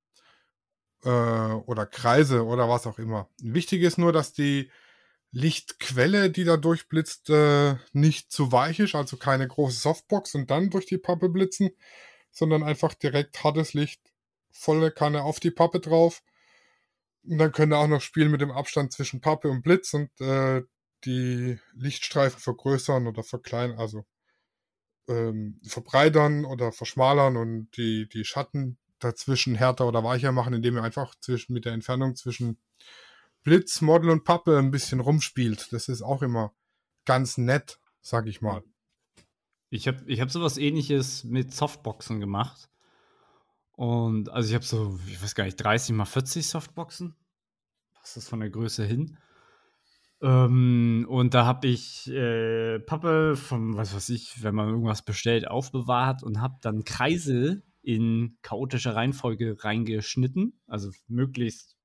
Äh, 1.05 1.09
oder 1.09 1.87
Kreise 1.87 2.45
oder 2.45 2.69
was 2.69 2.87
auch 2.87 2.99
immer. 2.99 3.29
Wichtig 3.41 3.83
ist 3.83 3.99
nur, 3.99 4.12
dass 4.12 4.33
die 4.33 4.71
Lichtquelle, 5.31 6.31
die 6.31 6.45
da 6.45 6.56
durchblitzt, 6.56 7.31
äh, 7.31 7.77
nicht 7.93 8.33
zu 8.33 8.50
weich 8.50 8.81
ist, 8.81 8.95
also 8.95 9.17
keine 9.17 9.47
große 9.47 9.79
Softbox 9.79 10.35
und 10.35 10.50
dann 10.50 10.71
durch 10.71 10.87
die 10.87 10.99
Pappe 10.99 11.29
blitzen, 11.29 11.70
sondern 12.31 12.63
einfach 12.63 12.94
direkt 12.94 13.44
hartes 13.44 13.75
Licht, 13.75 14.01
volle 14.51 14.91
Kanne 14.91 15.22
auf 15.22 15.39
die 15.41 15.51
Pappe 15.51 15.81
drauf. 15.81 16.22
Und 17.25 17.39
dann 17.39 17.53
könnt 17.53 17.72
ihr 17.72 17.79
auch 17.79 17.89
noch 17.89 18.01
spielen 18.01 18.31
mit 18.31 18.41
dem 18.41 18.51
Abstand 18.51 18.93
zwischen 18.93 19.20
Pappe 19.20 19.51
und 19.51 19.63
Blitz 19.63 19.94
und 19.94 20.11
äh, 20.20 20.63
die 21.05 21.58
Lichtstreifen 21.75 22.41
vergrößern 22.41 23.06
oder 23.06 23.22
verkleinern, 23.22 23.79
also 23.79 24.05
ähm, 25.08 25.61
verbreitern 25.63 26.44
oder 26.44 26.72
verschmalern 26.72 27.37
und 27.37 27.70
die, 27.77 28.08
die 28.08 28.25
Schatten 28.25 28.79
dazwischen 28.98 29.55
härter 29.55 29.86
oder 29.86 30.05
weicher 30.05 30.32
machen, 30.32 30.55
indem 30.55 30.76
ihr 30.76 30.82
einfach 30.82 31.14
zwischen, 31.20 31.52
mit 31.52 31.64
der 31.64 31.72
Entfernung 31.72 32.17
zwischen 32.17 32.58
Blitz, 33.43 33.81
Model 33.81 34.10
und 34.10 34.24
Pappe 34.24 34.58
ein 34.58 34.70
bisschen 34.70 35.00
rumspielt. 35.00 35.72
Das 35.72 35.88
ist 35.88 36.02
auch 36.02 36.22
immer 36.22 36.52
ganz 37.05 37.38
nett, 37.38 37.81
sag 38.00 38.26
ich 38.26 38.40
mal. 38.40 38.62
Ich 39.70 39.86
habe 39.86 40.02
ich 40.06 40.20
hab 40.20 40.31
sowas 40.31 40.56
ähnliches 40.58 41.24
mit 41.24 41.55
Softboxen 41.55 42.20
gemacht. 42.20 42.69
Und 43.72 44.28
also 44.31 44.48
ich 44.48 44.55
habe 44.55 44.64
so, 44.64 44.98
ich 45.06 45.22
weiß 45.22 45.34
gar 45.34 45.44
nicht, 45.44 45.56
30 45.56 45.94
mal 45.94 46.05
40 46.05 46.46
Softboxen. 46.46 47.14
Was 48.00 48.17
ist 48.17 48.28
von 48.28 48.40
der 48.40 48.50
Größe 48.50 48.84
hin? 48.84 49.19
Ähm, 50.20 51.06
und 51.08 51.34
da 51.34 51.44
habe 51.44 51.69
ich 51.69 52.10
äh, 52.10 52.81
Pappe 52.81 53.36
vom, 53.36 53.76
was 53.76 53.94
weiß 53.94 54.08
ich, 54.08 54.43
wenn 54.43 54.55
man 54.55 54.69
irgendwas 54.69 55.02
bestellt, 55.02 55.46
aufbewahrt 55.46 56.22
und 56.22 56.40
habe 56.40 56.56
dann 56.60 56.84
Kreise 56.84 57.62
in 57.82 58.39
chaotischer 58.43 58.94
Reihenfolge 58.94 59.63
reingeschnitten. 59.63 60.61
Also 60.67 60.91
möglichst 61.06 61.77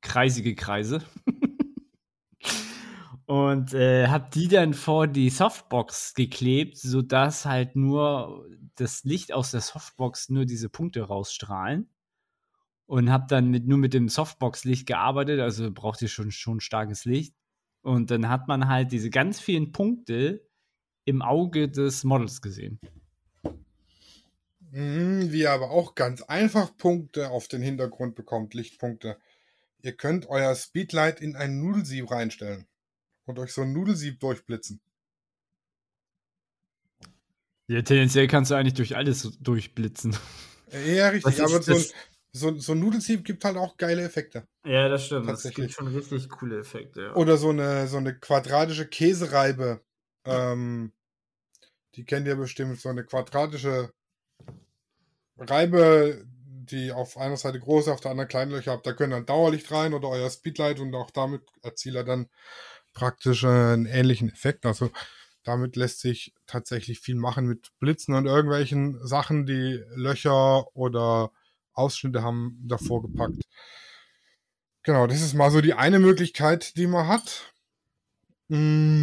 kreisige 0.00 0.54
Kreise. 0.54 1.02
und 3.26 3.74
äh, 3.74 4.08
habe 4.08 4.30
die 4.32 4.48
dann 4.48 4.74
vor 4.74 5.06
die 5.06 5.30
Softbox 5.30 6.14
geklebt, 6.14 6.78
sodass 6.78 7.44
halt 7.44 7.76
nur 7.76 8.48
das 8.74 9.04
Licht 9.04 9.32
aus 9.32 9.50
der 9.50 9.60
Softbox 9.60 10.30
nur 10.30 10.44
diese 10.44 10.68
Punkte 10.68 11.02
rausstrahlen. 11.02 11.88
Und 12.86 13.10
habe 13.10 13.26
dann 13.28 13.50
mit, 13.50 13.66
nur 13.66 13.76
mit 13.76 13.92
dem 13.92 14.08
Softbox-Licht 14.08 14.86
gearbeitet, 14.86 15.40
also 15.40 15.70
braucht 15.70 16.00
ihr 16.00 16.08
schon, 16.08 16.30
schon 16.30 16.60
starkes 16.60 17.04
Licht. 17.04 17.34
Und 17.82 18.10
dann 18.10 18.30
hat 18.30 18.48
man 18.48 18.66
halt 18.66 18.92
diese 18.92 19.10
ganz 19.10 19.40
vielen 19.40 19.72
Punkte 19.72 20.48
im 21.04 21.20
Auge 21.20 21.68
des 21.68 22.02
Models 22.04 22.40
gesehen. 22.40 22.80
Mhm, 24.70 25.32
wie 25.32 25.40
ihr 25.40 25.52
aber 25.52 25.70
auch 25.70 25.94
ganz 25.94 26.22
einfach 26.22 26.76
Punkte 26.76 27.30
auf 27.30 27.48
den 27.48 27.62
Hintergrund 27.62 28.14
bekommt, 28.14 28.54
Lichtpunkte. 28.54 29.18
Ihr 29.80 29.92
könnt 29.96 30.28
euer 30.28 30.54
Speedlight 30.54 31.20
in 31.20 31.36
ein 31.36 31.58
Nudelsieb 31.58 32.10
reinstellen 32.10 32.66
und 33.24 33.38
euch 33.38 33.52
so 33.52 33.62
ein 33.62 33.72
Nudelsieb 33.72 34.20
durchblitzen. 34.20 34.80
Ja, 37.68 37.82
tendenziell 37.82 38.26
kannst 38.26 38.50
du 38.50 38.54
eigentlich 38.54 38.74
durch 38.74 38.96
alles 38.96 39.38
durchblitzen. 39.40 40.16
Ja, 40.86 41.08
richtig, 41.08 41.40
aber 41.40 41.62
so 41.62 41.74
ein, 41.74 41.84
so, 42.32 42.58
so 42.58 42.72
ein 42.72 42.80
Nudelsieb 42.80 43.24
gibt 43.24 43.44
halt 43.44 43.56
auch 43.56 43.76
geile 43.76 44.02
Effekte. 44.02 44.46
Ja, 44.64 44.88
das 44.88 45.06
stimmt. 45.06 45.28
Das 45.28 45.42
gibt 45.42 45.72
schon 45.72 45.88
richtig 45.88 46.28
coole 46.28 46.58
Effekte. 46.60 47.02
Ja. 47.02 47.14
Oder 47.14 47.36
so 47.36 47.50
eine, 47.50 47.88
so 47.88 47.96
eine 47.96 48.18
quadratische 48.18 48.86
Käsereibe. 48.86 49.82
Ähm, 50.24 50.92
die 51.94 52.04
kennt 52.04 52.26
ihr 52.26 52.36
bestimmt. 52.36 52.80
So 52.80 52.88
eine 52.88 53.04
quadratische 53.04 53.92
Reibe, 55.38 56.24
die 56.70 56.92
auf 56.92 57.16
einer 57.16 57.36
Seite 57.36 57.58
große, 57.58 57.92
auf 57.92 58.00
der 58.00 58.10
anderen 58.10 58.28
kleine 58.28 58.52
Löcher 58.52 58.72
habt, 58.72 58.86
da 58.86 58.92
ihr 58.98 59.16
ein 59.16 59.26
Dauerlicht 59.26 59.70
rein 59.72 59.94
oder 59.94 60.08
euer 60.08 60.30
Speedlight 60.30 60.80
und 60.80 60.94
auch 60.94 61.10
damit 61.10 61.42
erzielt 61.62 61.96
er 61.96 62.04
dann 62.04 62.28
praktisch 62.92 63.44
äh, 63.44 63.48
einen 63.48 63.86
ähnlichen 63.86 64.30
Effekt. 64.30 64.66
Also 64.66 64.90
damit 65.44 65.76
lässt 65.76 66.00
sich 66.00 66.34
tatsächlich 66.46 67.00
viel 67.00 67.14
machen 67.14 67.46
mit 67.46 67.70
Blitzen 67.78 68.14
und 68.14 68.26
irgendwelchen 68.26 68.98
Sachen, 69.06 69.46
die 69.46 69.82
Löcher 69.94 70.76
oder 70.76 71.32
Ausschnitte 71.72 72.22
haben 72.22 72.58
davor 72.66 73.02
gepackt. 73.02 73.42
Genau, 74.82 75.06
das 75.06 75.22
ist 75.22 75.34
mal 75.34 75.50
so 75.50 75.60
die 75.60 75.74
eine 75.74 75.98
Möglichkeit, 75.98 76.76
die 76.76 76.86
man 76.86 77.08
hat. 77.08 77.52
Mm. 78.48 78.97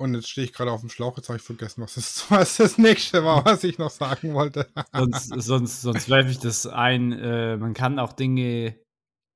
Und 0.00 0.14
jetzt 0.14 0.30
stehe 0.30 0.46
ich 0.46 0.54
gerade 0.54 0.72
auf 0.72 0.80
dem 0.80 0.88
Schlauch, 0.88 1.18
jetzt 1.18 1.28
habe 1.28 1.36
ich 1.36 1.44
vergessen, 1.44 1.82
was 1.82 1.96
das, 1.96 2.24
was 2.30 2.56
das 2.56 2.78
nächste 2.78 3.22
war, 3.22 3.44
was 3.44 3.62
ich 3.64 3.76
noch 3.76 3.90
sagen 3.90 4.32
wollte. 4.32 4.66
sonst, 4.94 5.28
sonst, 5.36 5.82
sonst 5.82 6.08
werfe 6.08 6.30
ich 6.30 6.38
das 6.38 6.66
ein, 6.66 7.12
äh, 7.12 7.58
man 7.58 7.74
kann 7.74 7.98
auch 7.98 8.14
Dinge 8.14 8.78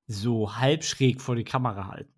so 0.06 0.56
halb 0.56 0.82
schräg 0.82 1.20
vor 1.20 1.36
die 1.36 1.44
Kamera 1.44 1.88
halten. 1.88 2.14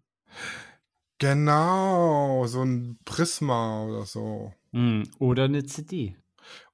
Genau, 1.19 2.47
so 2.47 2.63
ein 2.63 3.01
Prisma 3.05 3.83
oder 3.85 4.07
so. 4.07 4.55
Mm, 4.71 5.03
oder 5.19 5.45
eine 5.45 5.67
CD. 5.67 6.17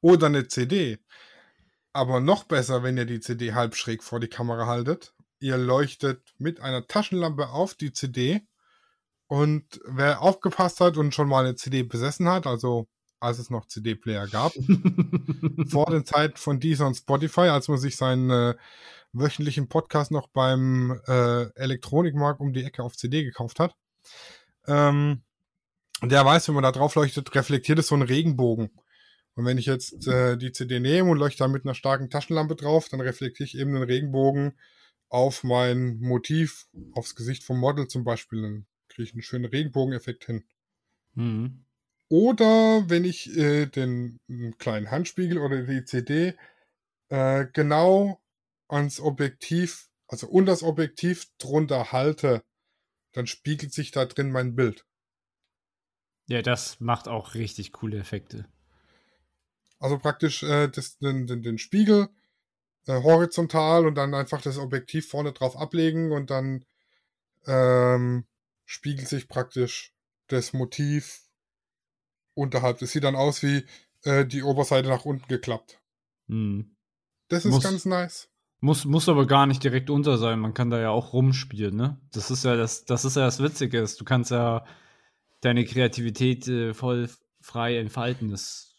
Oder 0.03 0.27
eine 0.27 0.49
CD. 0.49 0.99
Aber 1.95 2.21
noch 2.21 2.45
besser, 2.45 2.83
wenn 2.83 2.99
ihr 2.99 3.07
die 3.07 3.21
CD 3.21 3.55
halb 3.55 3.77
schräg 3.77 4.03
vor 4.03 4.21
die 4.21 4.29
Kamera 4.29 4.67
haltet. 4.67 5.15
Ihr 5.41 5.57
leuchtet 5.57 6.35
mit 6.37 6.61
einer 6.61 6.87
Taschenlampe 6.87 7.49
auf 7.49 7.73
die 7.73 7.95
CD. 7.95 8.43
Und 9.33 9.81
wer 9.87 10.21
aufgepasst 10.21 10.79
hat 10.81 10.99
und 10.99 11.15
schon 11.15 11.27
mal 11.27 11.47
eine 11.47 11.55
CD 11.55 11.85
besessen 11.85 12.29
hat, 12.29 12.47
also 12.47 12.87
als 13.19 13.39
es 13.39 13.49
noch 13.49 13.65
CD-Player 13.65 14.29
gab, 14.29 14.53
vor 15.69 15.87
der 15.87 16.05
Zeit 16.05 16.39
von 16.39 16.61
Deezer 16.61 16.87
und 16.87 16.97
Spotify, 16.97 17.49
als 17.49 17.69
man 17.69 17.79
sich 17.79 17.97
seinen 17.97 18.29
äh, 18.29 18.55
wöchentlichen 19.15 19.71
Podcast 19.71 20.11
noch 20.11 20.29
beim 20.29 21.01
äh, 21.09 21.45
Elektronikmarkt 21.55 22.41
um 22.41 22.53
die 22.53 22.63
Ecke 22.63 22.83
auf 22.83 22.95
CD 22.95 23.25
gekauft 23.25 23.59
hat, 23.59 23.75
ähm, 24.67 25.23
der 26.03 26.27
weiß, 26.27 26.49
wenn 26.49 26.57
man 26.57 26.65
da 26.65 26.73
drauf 26.73 26.95
leuchtet, 26.95 27.35
reflektiert 27.35 27.79
es 27.79 27.87
so 27.87 27.95
einen 27.95 28.03
Regenbogen. 28.03 28.69
Und 29.35 29.47
wenn 29.47 29.57
ich 29.57 29.65
jetzt 29.65 30.07
äh, 30.09 30.37
die 30.37 30.53
CD 30.53 30.79
nehme 30.79 31.11
und 31.11 31.17
leuchte 31.17 31.39
da 31.39 31.49
mit 31.49 31.65
einer 31.65 31.75
starken 31.75 32.11
Taschenlampe 32.11 32.55
drauf, 32.55 32.91
dann 32.91 33.01
reflektiere 33.01 33.47
ich 33.47 33.57
eben 33.57 33.73
den 33.73 33.83
Regenbogen 33.83 34.59
auf 35.09 35.43
mein 35.43 36.01
Motiv, 36.01 36.67
aufs 36.93 37.15
Gesicht 37.15 37.45
vom 37.45 37.59
Model 37.59 37.89
zum 37.89 38.05
Beispiel. 38.05 38.67
Kriege 38.93 39.09
ich 39.09 39.15
einen 39.15 39.23
schönen 39.23 39.47
Regenbogeneffekt 39.47 40.27
hin. 40.27 40.45
Mhm. 41.15 41.65
Oder 42.09 42.85
wenn 42.89 43.05
ich 43.05 43.35
äh, 43.37 43.67
den 43.67 44.21
kleinen 44.59 44.91
Handspiegel 44.91 45.39
oder 45.39 45.63
die 45.63 45.85
CD 45.85 46.35
äh, 47.09 47.47
genau 47.53 48.23
ans 48.69 49.01
Objektiv, 49.01 49.89
also 50.07 50.29
unter 50.29 50.53
das 50.53 50.63
Objektiv 50.63 51.27
drunter 51.39 51.93
halte, 51.93 52.45
dann 53.13 53.27
spiegelt 53.27 53.73
sich 53.73 53.91
da 53.91 54.05
drin 54.05 54.31
mein 54.31 54.55
Bild. 54.55 54.85
Ja, 56.29 56.43
das 56.43 56.81
macht 56.81 57.09
auch 57.09 57.35
richtig 57.35 57.73
coole 57.73 57.99
Effekte. 57.99 58.47
Also 59.79 59.99
praktisch 59.99 60.43
äh, 60.43 60.69
das, 60.69 60.99
den, 60.99 61.27
den, 61.27 61.43
den 61.43 61.59
Spiegel 61.59 62.09
äh, 62.87 63.03
horizontal 63.03 63.87
und 63.87 63.95
dann 63.97 64.15
einfach 64.15 64.41
das 64.41 64.59
Objektiv 64.59 65.09
vorne 65.09 65.33
drauf 65.33 65.57
ablegen 65.57 66.13
und 66.13 66.31
dann 66.31 66.65
ähm, 67.47 68.25
spiegelt 68.73 69.07
sich 69.07 69.29
praktisch 69.29 69.93
das 70.29 70.55
Motiv 70.55 71.21
unterhalb. 72.35 72.79
Das 72.79 72.93
sieht 72.93 73.05
dann 73.05 73.17
aus 73.17 73.43
wie 73.43 73.67
äh, 74.05 74.25
die 74.25 74.43
Oberseite 74.43 74.89
nach 74.89 75.05
unten 75.05 75.29
geklappt. 75.29 75.79
Hm. 76.29 76.75
Das 77.29 77.45
ist 77.45 77.53
Muss- 77.53 77.63
ganz 77.65 77.85
nice. 77.85 78.29
Muss, 78.65 78.85
muss 78.85 79.09
aber 79.09 79.27
gar 79.27 79.47
nicht 79.47 79.63
direkt 79.65 79.91
unter 79.91 80.19
sein. 80.19 80.39
Man 80.39 80.55
kann 80.55 80.71
da 80.71 80.81
ja 80.81 80.91
auch 80.91 81.13
rumspielen, 81.13 81.75
ne? 81.75 82.01
Das 82.13 82.31
ist 82.31 82.45
ja 82.45 82.55
das, 82.57 82.85
das 82.85 83.05
ist 83.05 83.17
ja 83.17 83.25
das 83.25 83.43
Witzige. 83.43 83.81
ist, 83.81 84.01
Du 84.01 84.05
kannst 84.05 84.31
ja 84.31 84.65
deine 85.41 85.65
Kreativität 85.65 86.47
äh, 86.47 86.73
voll 86.73 87.11
frei 87.41 87.77
entfalten. 87.79 88.31
Das, 88.31 88.77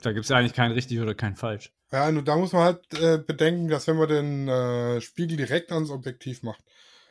da 0.00 0.12
gibt 0.12 0.24
es 0.24 0.28
ja 0.30 0.36
eigentlich 0.36 0.54
kein 0.54 0.70
richtig 0.70 1.00
oder 1.00 1.14
kein 1.16 1.34
falsch. 1.34 1.72
Ja, 1.90 2.08
und 2.08 2.24
da 2.28 2.36
muss 2.36 2.52
man 2.52 2.62
halt 2.62 2.94
äh, 3.00 3.18
bedenken, 3.18 3.66
dass 3.68 3.88
wenn 3.88 3.96
man 3.96 4.08
den 4.08 4.48
äh, 4.48 5.00
Spiegel 5.00 5.36
direkt 5.36 5.72
ans 5.72 5.90
Objektiv 5.90 6.44
macht, 6.44 6.64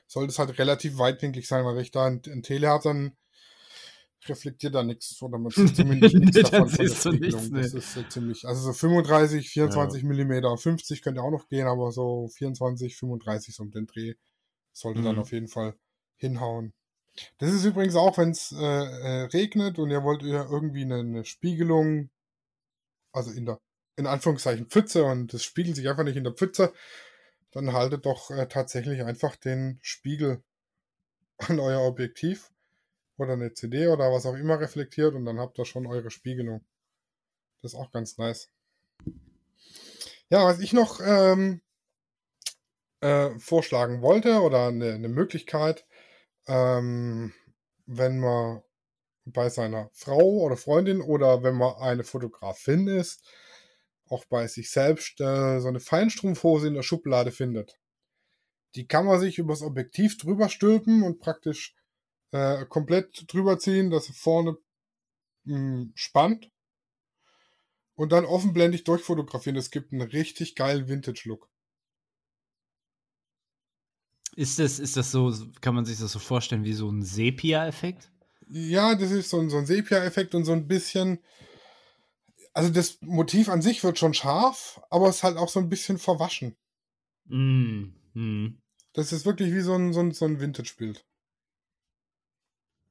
sollte 0.09 0.31
es 0.31 0.39
halt 0.39 0.57
relativ 0.57 0.97
weitwinklig 0.97 1.47
sein, 1.47 1.63
weil 1.63 1.75
wenn 1.75 1.83
ich 1.83 1.91
da 1.91 2.05
ein, 2.07 2.21
ein 2.25 2.41
Tele 2.41 2.67
habe, 2.67 2.83
dann 2.83 3.17
reflektiert 4.27 4.75
da 4.75 4.83
nichts 4.83 5.21
oder 5.21 5.37
man 5.37 5.51
sieht 5.51 5.75
zumindest 5.75 6.15
nichts 6.15 6.41
Dann 6.41 6.51
davon 6.51 6.69
von 6.69 6.77
der 6.77 6.89
siehst 6.89 7.05
du 7.05 7.11
nichts, 7.11 7.27
Spiegelung. 7.27 7.53
Das 7.53 7.71
nee. 7.73 7.79
ist 7.79 7.93
so 7.93 8.03
ziemlich, 8.03 8.45
also 8.45 8.61
so 8.61 8.73
35, 8.73 9.49
24 9.49 10.03
Millimeter, 10.03 10.57
50 10.57 11.03
könnte 11.03 11.21
auch 11.21 11.31
noch 11.31 11.47
gehen, 11.47 11.67
aber 11.67 11.91
so 11.91 12.27
24, 12.35 12.97
35 12.97 13.55
so 13.55 13.63
um 13.63 13.71
den 13.71 13.85
Dreh 13.85 14.15
sollte 14.73 15.01
dann 15.03 15.15
Mhm. 15.15 15.21
auf 15.21 15.31
jeden 15.31 15.47
Fall 15.47 15.75
hinhauen. 16.17 16.73
Das 17.37 17.53
ist 17.53 17.65
übrigens 17.65 17.95
auch, 17.95 18.17
wenn 18.17 18.31
es 18.31 18.51
äh, 18.51 18.57
äh, 18.57 19.21
regnet 19.25 19.77
und 19.77 19.91
ihr 19.91 20.03
wollt 20.03 20.23
ihr 20.23 20.47
irgendwie 20.49 20.83
eine, 20.83 20.99
eine 20.99 21.25
Spiegelung, 21.25 22.09
also 23.13 23.31
in 23.31 23.45
der, 23.45 23.59
in 23.95 24.07
Anführungszeichen 24.07 24.67
Pfütze 24.67 25.03
und 25.03 25.33
das 25.33 25.43
spiegelt 25.43 25.75
sich 25.75 25.87
einfach 25.87 26.03
nicht 26.03 26.17
in 26.17 26.23
der 26.23 26.33
Pfütze, 26.33 26.73
dann 27.51 27.73
haltet 27.73 28.05
doch 28.05 28.31
äh, 28.31 28.47
tatsächlich 28.47 29.03
einfach 29.03 29.35
den 29.35 29.79
Spiegel 29.81 30.43
an 31.37 31.59
euer 31.59 31.81
Objektiv 31.81 32.51
oder 33.17 33.33
eine 33.33 33.53
CD 33.53 33.87
oder 33.87 34.11
was 34.11 34.25
auch 34.25 34.35
immer 34.35 34.59
reflektiert 34.59 35.13
und 35.13 35.25
dann 35.25 35.39
habt 35.39 35.57
ihr 35.59 35.65
schon 35.65 35.87
eure 35.87 36.11
Spiegelung. 36.11 36.63
Das 37.61 37.73
ist 37.73 37.79
auch 37.79 37.91
ganz 37.91 38.17
nice. 38.17 38.49
Ja, 40.29 40.45
was 40.45 40.59
ich 40.59 40.73
noch 40.73 40.99
ähm, 41.03 41.61
äh, 43.01 43.37
vorschlagen 43.39 44.01
wollte 44.01 44.41
oder 44.41 44.67
eine, 44.67 44.93
eine 44.93 45.09
Möglichkeit, 45.09 45.85
ähm, 46.47 47.33
wenn 47.85 48.19
man 48.19 48.61
bei 49.25 49.49
seiner 49.49 49.89
Frau 49.93 50.39
oder 50.39 50.57
Freundin 50.57 51.01
oder 51.01 51.43
wenn 51.43 51.55
man 51.55 51.75
eine 51.75 52.03
Fotografin 52.03 52.87
ist, 52.87 53.27
auch 54.09 54.25
bei 54.25 54.47
sich 54.47 54.71
selbst 54.71 55.21
äh, 55.21 55.59
so 55.59 55.67
eine 55.67 55.79
Feinstrumpfhose 55.79 56.67
in 56.67 56.73
der 56.73 56.83
Schublade 56.83 57.31
findet. 57.31 57.79
Die 58.75 58.87
kann 58.87 59.05
man 59.05 59.19
sich 59.19 59.37
übers 59.37 59.61
Objektiv 59.61 60.17
drüber 60.17 60.49
stülpen 60.49 61.03
und 61.03 61.19
praktisch 61.19 61.75
äh, 62.31 62.65
komplett 62.65 63.25
drüber 63.31 63.57
ziehen, 63.59 63.89
dass 63.89 64.05
sie 64.05 64.13
vorne 64.13 64.57
mh, 65.45 65.91
spannt 65.95 66.51
und 67.95 68.11
dann 68.11 68.25
offenblendig 68.25 68.83
durchfotografieren. 68.83 69.55
Das 69.55 69.71
gibt 69.71 69.91
einen 69.91 70.01
richtig 70.01 70.55
geilen 70.55 70.87
Vintage-Look. 70.87 71.49
Ist 74.35 74.59
das, 74.59 74.79
ist 74.79 74.95
das 74.95 75.11
so, 75.11 75.33
kann 75.59 75.75
man 75.75 75.85
sich 75.85 75.99
das 75.99 76.11
so 76.11 76.19
vorstellen 76.19 76.63
wie 76.63 76.73
so 76.73 76.89
ein 76.89 77.01
Sepia-Effekt? 77.01 78.09
Ja, 78.47 78.95
das 78.95 79.11
ist 79.11 79.29
so 79.29 79.39
ein, 79.39 79.49
so 79.49 79.57
ein 79.57 79.65
Sepia-Effekt 79.65 80.33
und 80.33 80.45
so 80.45 80.53
ein 80.53 80.67
bisschen. 80.67 81.19
Also 82.59 82.73
das 82.73 82.99
Motiv 82.99 83.47
an 83.47 83.61
sich 83.61 83.85
wird 83.85 83.97
schon 83.97 84.13
scharf, 84.13 84.81
aber 84.89 85.07
es 85.07 85.17
ist 85.17 85.23
halt 85.23 85.37
auch 85.37 85.47
so 85.47 85.61
ein 85.61 85.69
bisschen 85.69 85.97
verwaschen. 85.97 86.57
Mm, 87.23 87.93
mm. 88.13 88.61
Das 88.91 89.13
ist 89.13 89.25
wirklich 89.25 89.53
wie 89.53 89.61
so 89.61 89.75
ein, 89.75 89.93
so 89.93 90.01
ein, 90.01 90.11
so 90.11 90.25
ein 90.25 90.41
Vintage-Bild. 90.41 91.05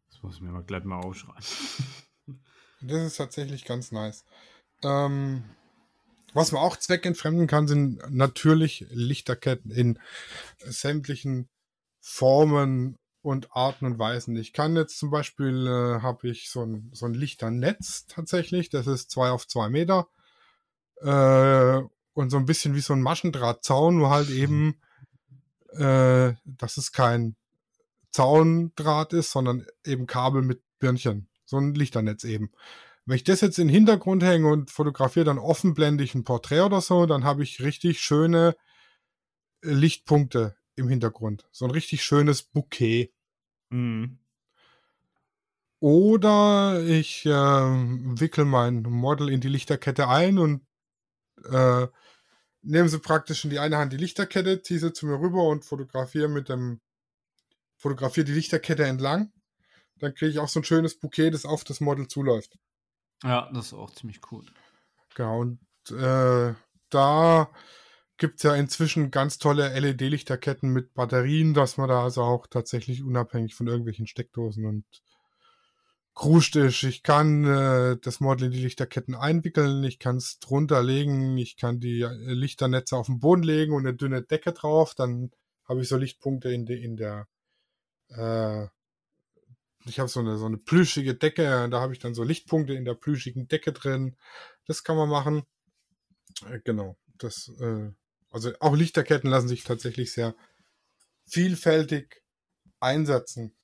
Das 0.09 0.23
muss 0.23 0.37
ich 0.37 0.41
mir 0.41 0.53
mal 0.53 0.63
gleich 0.63 0.85
mal 0.85 1.01
aufschreiben. 1.01 1.45
Das 2.81 3.03
ist 3.03 3.17
tatsächlich 3.17 3.65
ganz 3.65 3.91
nice. 3.91 4.25
Ähm, 4.85 5.45
was 6.33 6.53
man 6.53 6.63
auch 6.63 6.77
zweckentfremden 6.77 7.49
kann, 7.49 7.67
sind 7.67 8.01
natürlich 8.09 8.87
Lichterketten 8.91 9.73
in 9.73 9.99
sämtlichen 10.61 11.49
Formen 12.01 12.97
und 13.23 13.55
Arten 13.55 13.87
und 13.87 13.99
Weisen. 13.99 14.37
Ich 14.37 14.53
kann 14.53 14.77
jetzt 14.77 14.99
zum 14.99 15.11
Beispiel, 15.11 15.67
äh, 15.67 16.03
habe 16.03 16.29
ich 16.29 16.51
so 16.51 16.65
ein, 16.65 16.91
so 16.93 17.07
ein 17.07 17.15
Lichternetz 17.15 18.07
tatsächlich, 18.07 18.71
das 18.71 18.87
ist 18.87 19.11
zwei 19.11 19.31
auf 19.31 19.47
zwei 19.47 19.69
Meter 19.69 20.09
äh, 21.03 21.83
und 22.15 22.31
so 22.31 22.37
ein 22.37 22.47
bisschen 22.47 22.75
wie 22.75 22.81
so 22.81 22.93
ein 22.93 23.03
Maschendrahtzaun, 23.03 23.97
nur 23.97 24.11
halt 24.11 24.31
eben, 24.31 24.81
äh, 25.73 26.35
dass 26.45 26.77
es 26.77 26.93
kein 26.93 27.37
Zaundraht 28.11 29.13
ist, 29.13 29.31
sondern 29.31 29.67
eben 29.85 30.07
Kabel 30.07 30.43
mit 30.43 30.63
Birnchen. 30.79 31.29
So 31.45 31.59
ein 31.59 31.75
Lichternetz 31.75 32.25
eben. 32.25 32.51
Wenn 33.07 33.17
ich 33.17 33.25
das 33.25 33.41
jetzt 33.41 33.59
in 33.59 33.69
den 33.69 33.75
Hintergrund 33.75 34.23
hänge 34.23 34.49
und 34.49 34.71
fotografiere 34.71 35.25
dann 35.25 35.39
offenblendig 35.39 36.15
ein 36.15 36.25
Porträt 36.25 36.61
oder 36.61 36.81
so, 36.81 37.07
dann 37.07 37.25
habe 37.25 37.43
ich 37.43 37.63
richtig 37.63 38.01
schöne 38.01 38.55
Lichtpunkte 39.63 40.58
im 40.79 40.89
Hintergrund. 40.89 41.47
So 41.53 41.65
ein 41.65 41.71
richtig 41.71 42.03
schönes 42.03 42.43
Bouquet. 42.43 43.13
Mm. 43.71 44.17
Oder 45.81 46.83
ich 46.85 47.25
äh, 47.27 47.31
wickel 47.31 48.45
mein 48.45 48.83
Model 48.83 49.29
in 49.29 49.41
die 49.41 49.49
Lichterkette 49.49 50.09
ein 50.09 50.39
und 50.39 50.67
äh, 51.45 51.87
nehme 52.63 52.89
sie 52.89 52.99
praktisch 52.99 53.45
in 53.45 53.51
die 53.51 53.61
eine 53.61 53.79
Hand 53.79 53.93
die 53.93 53.99
Lichterkette, 53.99 54.63
ziehe 54.63 54.81
sie 54.81 54.93
zu 54.93 55.07
mir 55.07 55.21
rüber 55.21 55.45
und 55.45 55.65
fotografiere 55.65 56.29
mit 56.29 56.49
dem, 56.49 56.81
fotografiere 57.77 58.25
die 58.25 58.33
Lichterkette 58.33 58.85
entlang. 58.85 59.33
Dann 59.97 60.15
kriege 60.15 60.31
ich 60.31 60.39
auch 60.39 60.49
so 60.49 60.61
ein 60.61 60.65
schönes 60.65 60.99
Bouquet, 60.99 61.31
das 61.31 61.45
auf 61.45 61.65
das 61.65 61.81
Model 61.81 62.09
zuläuft. 62.09 62.59
Ja, 63.23 63.51
das 63.53 63.67
ist 63.67 63.75
auch 63.75 63.91
ziemlich 63.93 64.21
cool. 64.31 64.45
Genau, 65.15 65.41
und 65.41 65.61
äh, 65.91 66.55
da 66.91 67.51
gibt 68.19 68.37
es 68.39 68.43
ja 68.43 68.55
inzwischen 68.55 69.11
ganz 69.11 69.39
tolle 69.39 69.69
LED-Lichterketten 69.79 70.71
mit 70.71 70.95
Batterien, 70.95 71.55
dass 71.55 71.77
man 71.77 71.89
da 71.89 72.03
also 72.03 72.23
auch 72.23 72.47
tatsächlich 72.47 73.03
unabhängig 73.03 73.55
von 73.55 73.67
irgendwelchen 73.67 74.07
Steckdosen 74.07 74.67
und 74.67 74.85
Kruscht 76.15 76.57
ist. 76.57 76.83
Ich 76.83 77.05
kann 77.05 77.45
äh, 77.45 77.97
das 78.03 78.21
Model 78.21 78.47
in 78.47 78.51
die 78.51 78.63
Lichterketten 78.63 79.15
einwickeln, 79.15 79.85
ich 79.85 80.01
kann 80.01 80.17
es 80.17 80.41
drunter 80.41 80.83
legen, 80.83 81.39
ich 81.39 81.57
kann 81.57 81.79
die 81.79 82.01
äh, 82.01 82.33
Lichternetze 82.33 82.97
auf 82.97 83.07
den 83.07 83.21
Boden 83.21 83.45
legen 83.45 83.73
und 83.73 83.87
eine 83.87 83.97
dünne 83.97 84.23
Decke 84.23 84.53
drauf, 84.53 84.95
dann 84.95 85.31
habe 85.65 85.83
ich 85.83 85.89
so 85.89 85.97
Lichtpunkte 85.97 86.51
in, 86.51 86.67
de, 86.67 86.83
in 86.83 86.97
der 86.97 87.29
äh, 88.09 88.67
ich 89.89 89.99
habe 89.99 90.09
so 90.09 90.21
eine, 90.21 90.37
so 90.37 90.47
eine 90.47 90.59
plüschige 90.59 91.15
Decke, 91.15 91.69
da 91.71 91.81
habe 91.81 91.93
ich 91.93 91.99
dann 91.99 92.15
so 92.15 92.23
Lichtpunkte 92.23 92.75
in 92.75 92.85
der 92.85 92.95
plüschigen 92.95 93.49
Decke 93.49 93.73
drin. 93.73 94.17
Das 94.67 94.85
kann 94.85 94.97
man 94.97 95.09
machen. 95.09 95.45
Äh, 96.51 96.61
genau. 96.65 96.97
Das, 97.19 97.51
äh, 97.61 97.91
also 98.31 98.53
auch 98.61 98.75
Lichterketten 98.75 99.31
lassen 99.31 99.49
sich 99.49 99.65
tatsächlich 99.65 100.13
sehr 100.13 100.35
vielfältig 101.27 102.23
einsetzen. 102.81 103.55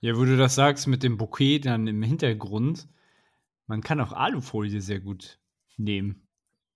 Ja, 0.00 0.16
wo 0.16 0.24
du 0.24 0.36
das 0.36 0.54
sagst 0.54 0.86
mit 0.86 1.02
dem 1.02 1.16
Bouquet 1.16 1.60
dann 1.60 1.86
im 1.86 2.02
Hintergrund, 2.02 2.88
man 3.66 3.82
kann 3.82 4.00
auch 4.00 4.12
Alufolie 4.12 4.80
sehr 4.80 5.00
gut 5.00 5.38
nehmen. 5.76 6.28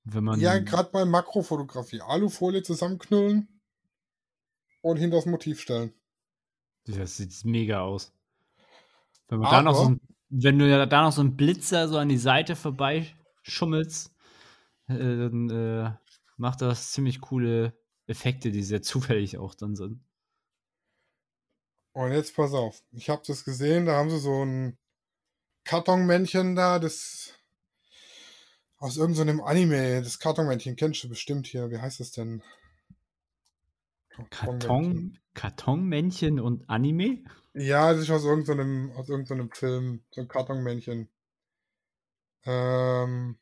Wenn 0.05 0.25
man 0.25 0.41
ja, 0.41 0.59
gerade 0.59 0.91
bei 0.91 1.05
Makrofotografie. 1.05 2.01
Alufolie 2.01 2.63
zusammenknüllen 2.63 3.61
und 4.81 4.97
hinter 4.97 5.17
das 5.17 5.27
Motiv 5.27 5.61
stellen. 5.61 5.93
Das 6.87 7.17
sieht 7.17 7.45
mega 7.45 7.83
aus. 7.83 8.13
Wenn, 9.29 9.39
man 9.39 9.51
da 9.51 9.63
noch 9.63 9.77
so 9.77 9.91
ein, 9.91 10.01
wenn 10.29 10.59
du 10.59 10.69
ja 10.69 10.85
da 10.87 11.03
noch 11.03 11.13
so 11.13 11.21
einen 11.21 11.37
Blitzer 11.37 11.87
so 11.87 11.99
an 11.99 12.09
die 12.09 12.19
Seite 12.19 12.57
vorbeischummelst, 12.57 14.13
äh, 14.89 14.95
dann 14.95 15.51
äh, 15.51 15.93
macht 16.43 16.61
das 16.61 16.91
ziemlich 16.91 17.21
coole 17.21 17.73
Effekte, 18.07 18.51
die 18.51 18.65
sehr 18.65 18.83
zufällig 18.93 19.39
auch 19.39 19.55
dann 19.55 19.77
sind. 19.77 20.05
Und 21.93 22.13
jetzt 22.13 22.35
pass 22.35 22.53
auf, 22.53 22.83
ich 22.91 23.09
habe 23.09 23.23
das 23.27 23.45
gesehen, 23.45 23.87
da 23.87 23.97
haben 23.97 24.11
sie 24.11 24.19
so 24.19 24.45
ein 24.45 24.77
Kartonmännchen 25.65 26.57
da, 26.57 26.79
das 26.79 27.35
aus 28.79 28.97
irgendeinem 28.97 29.39
so 29.39 29.45
Anime, 29.45 30.03
das 30.03 30.19
Kartonmännchen 30.19 30.75
kennst 30.75 31.05
du 31.05 31.09
bestimmt 31.09 31.47
hier. 31.47 31.71
Wie 31.71 31.79
heißt 31.79 32.01
das 32.01 32.11
denn? 32.11 32.43
Karton, 34.31 35.19
Kartonmännchen 35.35 36.41
und 36.41 36.69
Anime? 36.69 37.23
Ja, 37.55 37.93
das 37.93 38.03
ist 38.03 38.11
aus 38.11 38.25
irgendeinem, 38.25 38.91
aus 38.93 39.09
irgendeinem 39.09 39.51
Film, 39.53 40.03
so 40.11 40.23
ein 40.23 40.29
Kartonmännchen. 40.29 41.09
Ähm, 42.45 43.39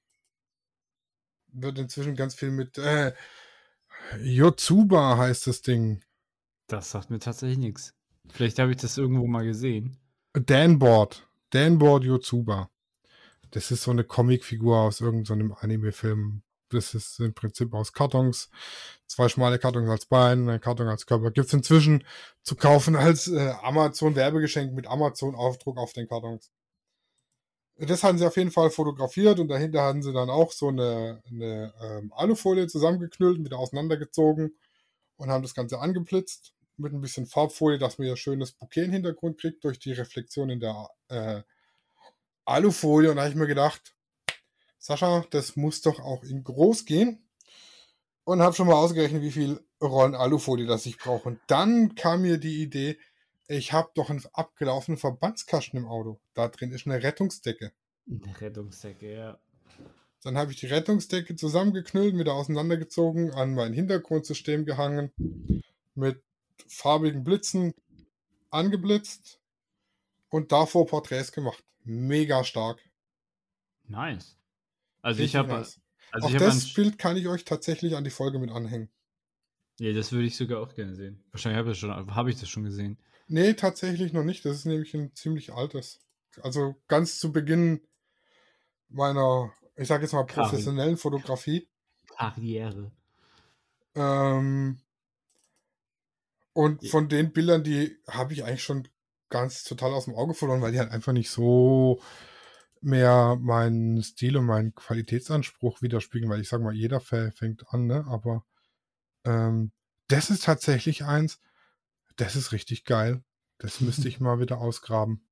wird 1.52 1.78
inzwischen 1.78 2.16
ganz 2.16 2.34
viel 2.34 2.50
mit 2.50 2.78
äh, 2.78 3.12
Yotsuba 4.18 5.16
heißt 5.16 5.46
das 5.46 5.62
Ding. 5.62 6.02
Das 6.66 6.90
sagt 6.90 7.10
mir 7.10 7.18
tatsächlich 7.18 7.58
nichts. 7.58 7.94
Vielleicht 8.28 8.58
habe 8.58 8.70
ich 8.70 8.76
das 8.76 8.98
irgendwo 8.98 9.26
mal 9.26 9.44
gesehen. 9.44 9.96
Danboard. 10.32 11.26
Danboard 11.50 12.04
Yotsuba. 12.04 12.70
Das 13.50 13.70
ist 13.70 13.82
so 13.82 13.90
eine 13.90 14.04
Comicfigur 14.04 14.78
aus 14.78 15.00
irgendeinem 15.00 15.48
so 15.48 15.56
Anime-Film. 15.56 16.42
Das 16.68 16.94
ist 16.94 17.18
im 17.18 17.34
Prinzip 17.34 17.74
aus 17.74 17.92
Kartons. 17.92 18.48
Zwei 19.08 19.28
schmale 19.28 19.58
Kartons 19.58 19.88
als 19.90 20.06
Bein, 20.06 20.48
ein 20.48 20.60
Karton 20.60 20.86
als 20.86 21.04
Körper. 21.04 21.32
Gibt 21.32 21.48
es 21.48 21.52
inzwischen 21.52 22.04
zu 22.44 22.54
kaufen 22.54 22.94
als 22.94 23.26
äh, 23.26 23.54
Amazon-Werbegeschenk 23.62 24.72
mit 24.72 24.86
Amazon-Aufdruck 24.86 25.78
auf 25.78 25.92
den 25.92 26.06
Kartons. 26.06 26.52
Das 27.86 28.04
haben 28.04 28.18
sie 28.18 28.26
auf 28.26 28.36
jeden 28.36 28.50
Fall 28.50 28.70
fotografiert 28.70 29.40
und 29.40 29.48
dahinter 29.48 29.82
hatten 29.82 30.02
sie 30.02 30.12
dann 30.12 30.28
auch 30.28 30.52
so 30.52 30.68
eine, 30.68 31.22
eine 31.30 31.72
ähm, 31.82 32.12
Alufolie 32.14 32.66
zusammengeknüllt 32.66 33.38
und 33.38 33.44
wieder 33.46 33.58
auseinandergezogen 33.58 34.54
und 35.16 35.30
haben 35.30 35.42
das 35.42 35.54
Ganze 35.54 35.78
angeblitzt 35.78 36.52
mit 36.76 36.92
ein 36.92 37.00
bisschen 37.00 37.26
Farbfolie, 37.26 37.78
dass 37.78 37.98
man 37.98 38.08
ja 38.08 38.16
schönes 38.16 38.52
Bouquet 38.52 38.84
im 38.84 38.92
Hintergrund 38.92 39.40
kriegt 39.40 39.64
durch 39.64 39.78
die 39.78 39.92
Reflexion 39.92 40.50
in 40.50 40.60
der 40.60 40.88
äh, 41.08 41.42
Alufolie. 42.44 43.10
Und 43.10 43.16
da 43.16 43.22
habe 43.22 43.30
ich 43.30 43.38
mir 43.38 43.46
gedacht, 43.46 43.94
Sascha, 44.78 45.24
das 45.30 45.56
muss 45.56 45.82
doch 45.82 46.00
auch 46.00 46.22
in 46.24 46.42
groß 46.42 46.84
gehen. 46.84 47.28
Und 48.24 48.42
habe 48.42 48.54
schon 48.54 48.66
mal 48.66 48.74
ausgerechnet, 48.74 49.22
wie 49.22 49.30
viel 49.30 49.60
Rollen 49.82 50.14
Alufolie 50.14 50.66
das 50.66 50.86
ich 50.86 50.98
brauche. 50.98 51.28
Und 51.28 51.40
dann 51.46 51.94
kam 51.94 52.22
mir 52.22 52.38
die 52.38 52.62
Idee, 52.62 52.98
ich 53.50 53.72
habe 53.72 53.90
doch 53.94 54.10
einen 54.10 54.22
abgelaufenen 54.32 54.96
Verbandskasten 54.96 55.78
im 55.80 55.86
Auto. 55.86 56.20
Da 56.34 56.48
drin 56.48 56.70
ist 56.70 56.86
eine 56.86 57.02
Rettungsdecke. 57.02 57.72
Eine 58.06 58.40
Rettungsdecke, 58.40 59.12
ja. 59.12 59.38
Dann 60.22 60.38
habe 60.38 60.52
ich 60.52 60.60
die 60.60 60.66
Rettungsdecke 60.66 61.34
zusammengeknüllt, 61.34 62.16
wieder 62.16 62.34
auseinandergezogen, 62.34 63.32
an 63.32 63.54
mein 63.54 63.72
Hintergrundsystem 63.72 64.66
gehangen, 64.66 65.10
mit 65.94 66.22
farbigen 66.68 67.24
Blitzen 67.24 67.74
angeblitzt 68.50 69.40
und 70.28 70.52
davor 70.52 70.86
Porträts 70.86 71.32
gemacht. 71.32 71.64
Mega 71.82 72.44
stark. 72.44 72.80
Nice. 73.88 74.36
Also 75.02 75.22
ich 75.22 75.34
habe 75.34 75.48
nice. 75.48 75.80
also 76.12 76.28
auch 76.28 76.34
das 76.34 76.72
Bild 76.72 76.98
kann 76.98 77.16
ich 77.16 77.26
euch 77.26 77.44
tatsächlich 77.44 77.96
an 77.96 78.04
die 78.04 78.10
Folge 78.10 78.38
mit 78.38 78.50
anhängen. 78.50 78.90
Ja, 79.80 79.92
das 79.92 80.12
würde 80.12 80.26
ich 80.26 80.36
sogar 80.36 80.60
auch 80.60 80.74
gerne 80.74 80.94
sehen. 80.94 81.24
Wahrscheinlich 81.32 81.58
habe 81.58 81.72
ich, 81.72 82.14
hab 82.14 82.26
ich 82.28 82.38
das 82.38 82.48
schon 82.48 82.64
gesehen. 82.64 82.98
Nee, 83.32 83.54
tatsächlich 83.54 84.12
noch 84.12 84.24
nicht. 84.24 84.44
Das 84.44 84.56
ist 84.56 84.64
nämlich 84.64 84.92
ein 84.92 85.14
ziemlich 85.14 85.52
altes. 85.52 86.00
Also 86.42 86.74
ganz 86.88 87.20
zu 87.20 87.30
Beginn 87.30 87.80
meiner, 88.88 89.52
ich 89.76 89.86
sage 89.86 90.02
jetzt 90.02 90.12
mal, 90.12 90.26
professionellen 90.26 90.96
Karri 90.96 91.00
Fotografie. 91.00 91.68
Karriere. 92.16 92.90
Ähm, 93.94 94.80
und 96.54 96.84
von 96.88 97.08
den 97.08 97.32
Bildern, 97.32 97.62
die 97.62 97.96
habe 98.08 98.32
ich 98.32 98.42
eigentlich 98.42 98.64
schon 98.64 98.88
ganz 99.28 99.62
total 99.62 99.92
aus 99.92 100.06
dem 100.06 100.16
Auge 100.16 100.34
verloren, 100.34 100.60
weil 100.60 100.72
die 100.72 100.80
halt 100.80 100.90
einfach 100.90 101.12
nicht 101.12 101.30
so 101.30 102.02
mehr 102.80 103.38
meinen 103.40 104.02
Stil 104.02 104.38
und 104.38 104.46
meinen 104.46 104.74
Qualitätsanspruch 104.74 105.82
widerspiegeln, 105.82 106.32
weil 106.32 106.40
ich 106.40 106.48
sage 106.48 106.64
mal, 106.64 106.74
jeder 106.74 107.00
fängt 107.00 107.64
an, 107.68 107.86
ne? 107.86 108.04
Aber 108.08 108.44
ähm, 109.24 109.70
das 110.08 110.30
ist 110.30 110.42
tatsächlich 110.42 111.04
eins, 111.04 111.38
das 112.20 112.36
ist 112.36 112.52
richtig 112.52 112.84
geil. 112.84 113.24
Das 113.58 113.80
müsste 113.80 114.08
ich 114.08 114.20
mal 114.20 114.40
wieder 114.40 114.58
ausgraben. 114.58 115.26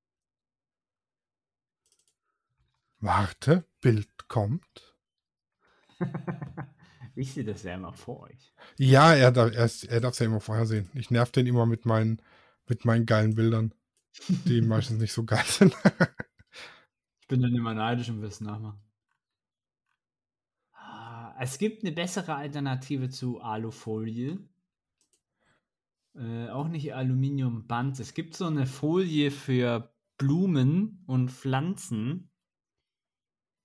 Warte, 3.00 3.64
Bild 3.80 4.28
kommt. 4.28 4.96
Ich 7.14 7.32
sehe 7.32 7.42
das 7.42 7.64
ja 7.64 7.74
immer 7.74 7.92
vor 7.92 8.20
euch. 8.20 8.52
Ja, 8.76 9.12
er, 9.12 9.32
darf, 9.32 9.50
er, 9.52 9.58
er 9.58 10.04
es 10.04 10.18
ja 10.20 10.26
immer 10.26 10.40
vorher 10.40 10.66
sehen. 10.66 10.88
Ich 10.94 11.10
nerv 11.10 11.32
den 11.32 11.48
immer 11.48 11.66
mit 11.66 11.84
meinen, 11.84 12.22
mit 12.68 12.84
meinen 12.84 13.06
geilen 13.06 13.34
Bildern, 13.34 13.74
die 14.44 14.60
meistens 14.62 15.00
nicht 15.00 15.12
so 15.12 15.24
geil 15.24 15.44
sind. 15.44 15.74
ich 17.20 17.26
bin 17.26 17.42
dann 17.42 17.56
immer 17.56 17.74
neidisch 17.74 18.08
und 18.08 18.20
will 18.20 18.28
es 18.28 18.40
nachmachen. 18.40 18.80
Ah, 20.74 21.34
es 21.40 21.58
gibt 21.58 21.82
eine 21.82 21.90
bessere 21.90 22.36
Alternative 22.36 23.08
zu 23.10 23.40
Alufolie. 23.40 24.38
Äh, 26.14 26.48
auch 26.48 26.68
nicht 26.68 26.94
Aluminiumband. 26.94 28.00
Es 28.00 28.14
gibt 28.14 28.34
so 28.34 28.46
eine 28.46 28.66
Folie 28.66 29.30
für 29.30 29.92
Blumen 30.16 31.04
und 31.06 31.30
Pflanzen, 31.30 32.30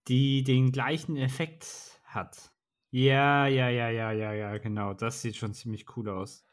die 0.08 0.44
den 0.44 0.72
gleichen 0.72 1.18
Effekt 1.18 2.02
hat. 2.04 2.52
Ja, 2.92 3.48
ja, 3.48 3.70
ja, 3.70 3.90
ja, 3.90 4.12
ja, 4.12 4.34
ja, 4.34 4.58
genau. 4.60 4.94
Das 4.94 5.22
sieht 5.22 5.36
schon 5.36 5.54
ziemlich 5.54 5.86
cool 5.98 6.10
aus. 6.10 6.46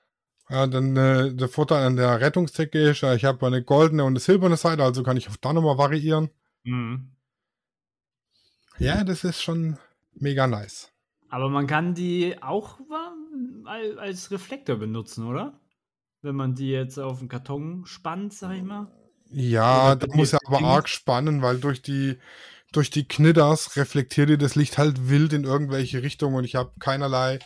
Ja, 0.48 0.66
dann 0.66 0.96
äh, 0.96 1.34
der 1.34 1.48
Vorteil 1.48 1.86
an 1.86 1.96
der 1.96 2.20
Rettungsdecke 2.20 2.90
ist, 2.90 3.02
ich 3.02 3.24
habe 3.24 3.46
eine 3.46 3.62
goldene 3.62 4.04
und 4.04 4.12
eine 4.12 4.20
silberne 4.20 4.56
Seite, 4.56 4.82
also 4.82 5.02
kann 5.02 5.16
ich 5.16 5.28
auf 5.28 5.38
da 5.38 5.52
nochmal 5.52 5.78
variieren. 5.78 6.30
Mhm. 6.64 7.12
Ja, 8.78 9.04
das 9.04 9.22
ist 9.22 9.42
schon 9.42 9.76
mega 10.14 10.46
nice. 10.46 10.90
Aber 11.28 11.50
man 11.50 11.66
kann 11.66 11.94
die 11.94 12.42
auch 12.42 12.80
als 13.66 14.30
Reflektor 14.30 14.76
benutzen, 14.76 15.26
oder? 15.26 15.59
Wenn 16.22 16.36
man 16.36 16.54
die 16.54 16.70
jetzt 16.70 16.98
auf 16.98 17.18
den 17.18 17.28
Karton 17.28 17.86
spannt, 17.86 18.34
sag 18.34 18.56
ich 18.56 18.62
mal. 18.62 18.88
Ja, 19.30 19.94
da 19.94 20.06
muss 20.14 20.32
er 20.32 20.40
aber 20.46 20.62
arg 20.62 20.88
spannen, 20.88 21.40
weil 21.42 21.58
durch 21.58 21.82
die 21.82 22.18
durch 22.72 22.90
die 22.90 23.06
Knitters 23.06 23.76
reflektiert 23.76 24.30
ihr 24.30 24.38
das 24.38 24.54
Licht 24.54 24.78
halt 24.78 25.08
wild 25.08 25.32
in 25.32 25.44
irgendwelche 25.44 26.02
Richtungen 26.02 26.36
und 26.36 26.44
ich 26.44 26.54
habe 26.54 26.72
keinerlei 26.78 27.40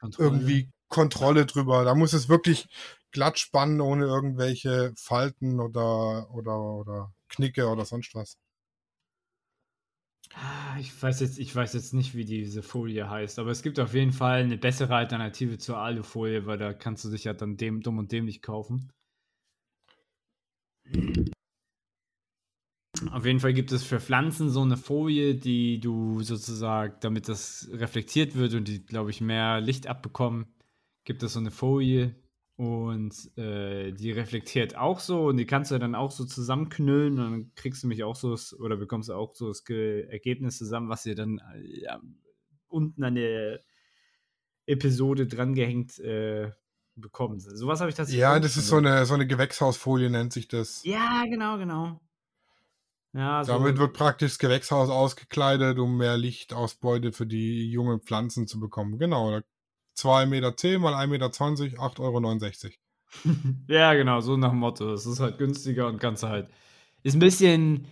Kontrolle. 0.00 0.28
irgendwie 0.28 0.70
Kontrolle 0.88 1.46
drüber. 1.46 1.84
Da 1.84 1.94
muss 1.94 2.12
es 2.12 2.28
wirklich 2.28 2.68
glatt 3.10 3.38
spannen, 3.38 3.80
ohne 3.80 4.06
irgendwelche 4.06 4.92
Falten 4.96 5.60
oder, 5.60 6.30
oder, 6.32 6.58
oder 6.58 7.12
Knicke 7.28 7.68
oder 7.68 7.84
sonst 7.84 8.14
was. 8.14 8.36
Ah, 10.34 10.76
ich 10.80 11.02
weiß, 11.02 11.20
jetzt, 11.20 11.38
ich 11.38 11.54
weiß 11.54 11.74
jetzt 11.74 11.92
nicht, 11.94 12.14
wie 12.14 12.24
diese 12.24 12.62
Folie 12.62 13.08
heißt, 13.08 13.38
aber 13.38 13.50
es 13.50 13.62
gibt 13.62 13.78
auf 13.78 13.94
jeden 13.94 14.12
Fall 14.12 14.42
eine 14.42 14.56
bessere 14.56 14.94
Alternative 14.94 15.58
zur 15.58 15.78
Alufolie, 15.78 16.46
weil 16.46 16.58
da 16.58 16.72
kannst 16.72 17.04
du 17.04 17.10
dich 17.10 17.24
ja 17.24 17.34
dann 17.34 17.56
dem 17.56 17.82
dumm 17.82 17.98
und 17.98 18.12
dämlich 18.12 18.40
kaufen. 18.42 18.90
Auf 23.10 23.26
jeden 23.26 23.40
Fall 23.40 23.52
gibt 23.52 23.72
es 23.72 23.84
für 23.84 24.00
Pflanzen 24.00 24.48
so 24.50 24.62
eine 24.62 24.76
Folie, 24.76 25.34
die 25.34 25.80
du 25.80 26.22
sozusagen, 26.22 26.94
damit 27.00 27.28
das 27.28 27.68
reflektiert 27.72 28.34
wird 28.36 28.54
und 28.54 28.68
die, 28.68 28.84
glaube 28.84 29.10
ich, 29.10 29.20
mehr 29.20 29.60
Licht 29.60 29.86
abbekommen, 29.86 30.46
gibt 31.04 31.22
es 31.22 31.32
so 31.32 31.40
eine 31.40 31.50
Folie 31.50 32.14
und 32.56 33.36
äh, 33.38 33.92
die 33.92 34.12
reflektiert 34.12 34.76
auch 34.76 35.00
so 35.00 35.26
und 35.26 35.36
die 35.36 35.46
kannst 35.46 35.70
du 35.70 35.78
dann 35.78 35.94
auch 35.94 36.10
so 36.10 36.24
zusammenknüllen 36.24 37.18
und 37.18 37.30
dann 37.30 37.54
kriegst 37.54 37.82
du 37.82 37.86
mich 37.86 38.04
auch 38.04 38.16
so 38.16 38.36
oder 38.58 38.76
bekommst 38.76 39.08
du 39.08 39.14
auch 39.14 39.34
so 39.34 39.48
das 39.48 39.64
Ergebnis 39.68 40.58
zusammen, 40.58 40.88
was 40.88 41.02
dir 41.02 41.14
dann 41.14 41.38
äh, 41.54 41.82
ja, 41.82 42.00
unten 42.68 43.04
an 43.04 43.14
der 43.14 43.60
Episode 44.66 45.26
drangehängt 45.26 45.98
äh, 45.98 46.50
bekommt. 46.94 47.42
Sowas 47.42 47.80
habe 47.80 47.90
ich 47.90 47.96
tatsächlich. 47.96 48.20
Ja, 48.20 48.38
das 48.38 48.56
ist 48.56 48.68
so 48.68 48.76
eine, 48.76 49.06
so 49.06 49.14
eine 49.14 49.26
Gewächshausfolie, 49.26 50.10
nennt 50.10 50.32
sich 50.32 50.48
das. 50.48 50.82
Ja, 50.84 51.24
genau, 51.24 51.58
genau. 51.58 52.00
Ja, 53.14 53.44
so 53.44 53.52
Damit 53.52 53.78
wird 53.78 53.92
praktisch 53.92 54.32
das 54.32 54.38
Gewächshaus 54.38 54.88
ausgekleidet, 54.88 55.78
um 55.78 55.98
mehr 55.98 56.16
Lichtausbeute 56.16 57.12
für 57.12 57.26
die 57.26 57.70
jungen 57.70 58.00
Pflanzen 58.00 58.46
zu 58.46 58.58
bekommen. 58.58 58.98
Genau. 58.98 59.40
2,10 59.96 60.26
Meter 60.26 60.78
mal 60.78 60.94
1,20 60.94 61.08
Meter, 61.08 61.26
8,69 61.26 62.64
Euro. 62.64 62.72
ja, 63.68 63.94
genau, 63.94 64.20
so 64.20 64.36
nach 64.36 64.50
dem 64.50 64.58
Motto. 64.58 64.92
Es 64.92 65.06
ist 65.06 65.20
halt 65.20 65.38
günstiger 65.38 65.86
und 65.86 65.98
kannst 65.98 66.22
halt. 66.22 66.48
Ist 67.02 67.14
ein 67.14 67.20
bisschen 67.20 67.86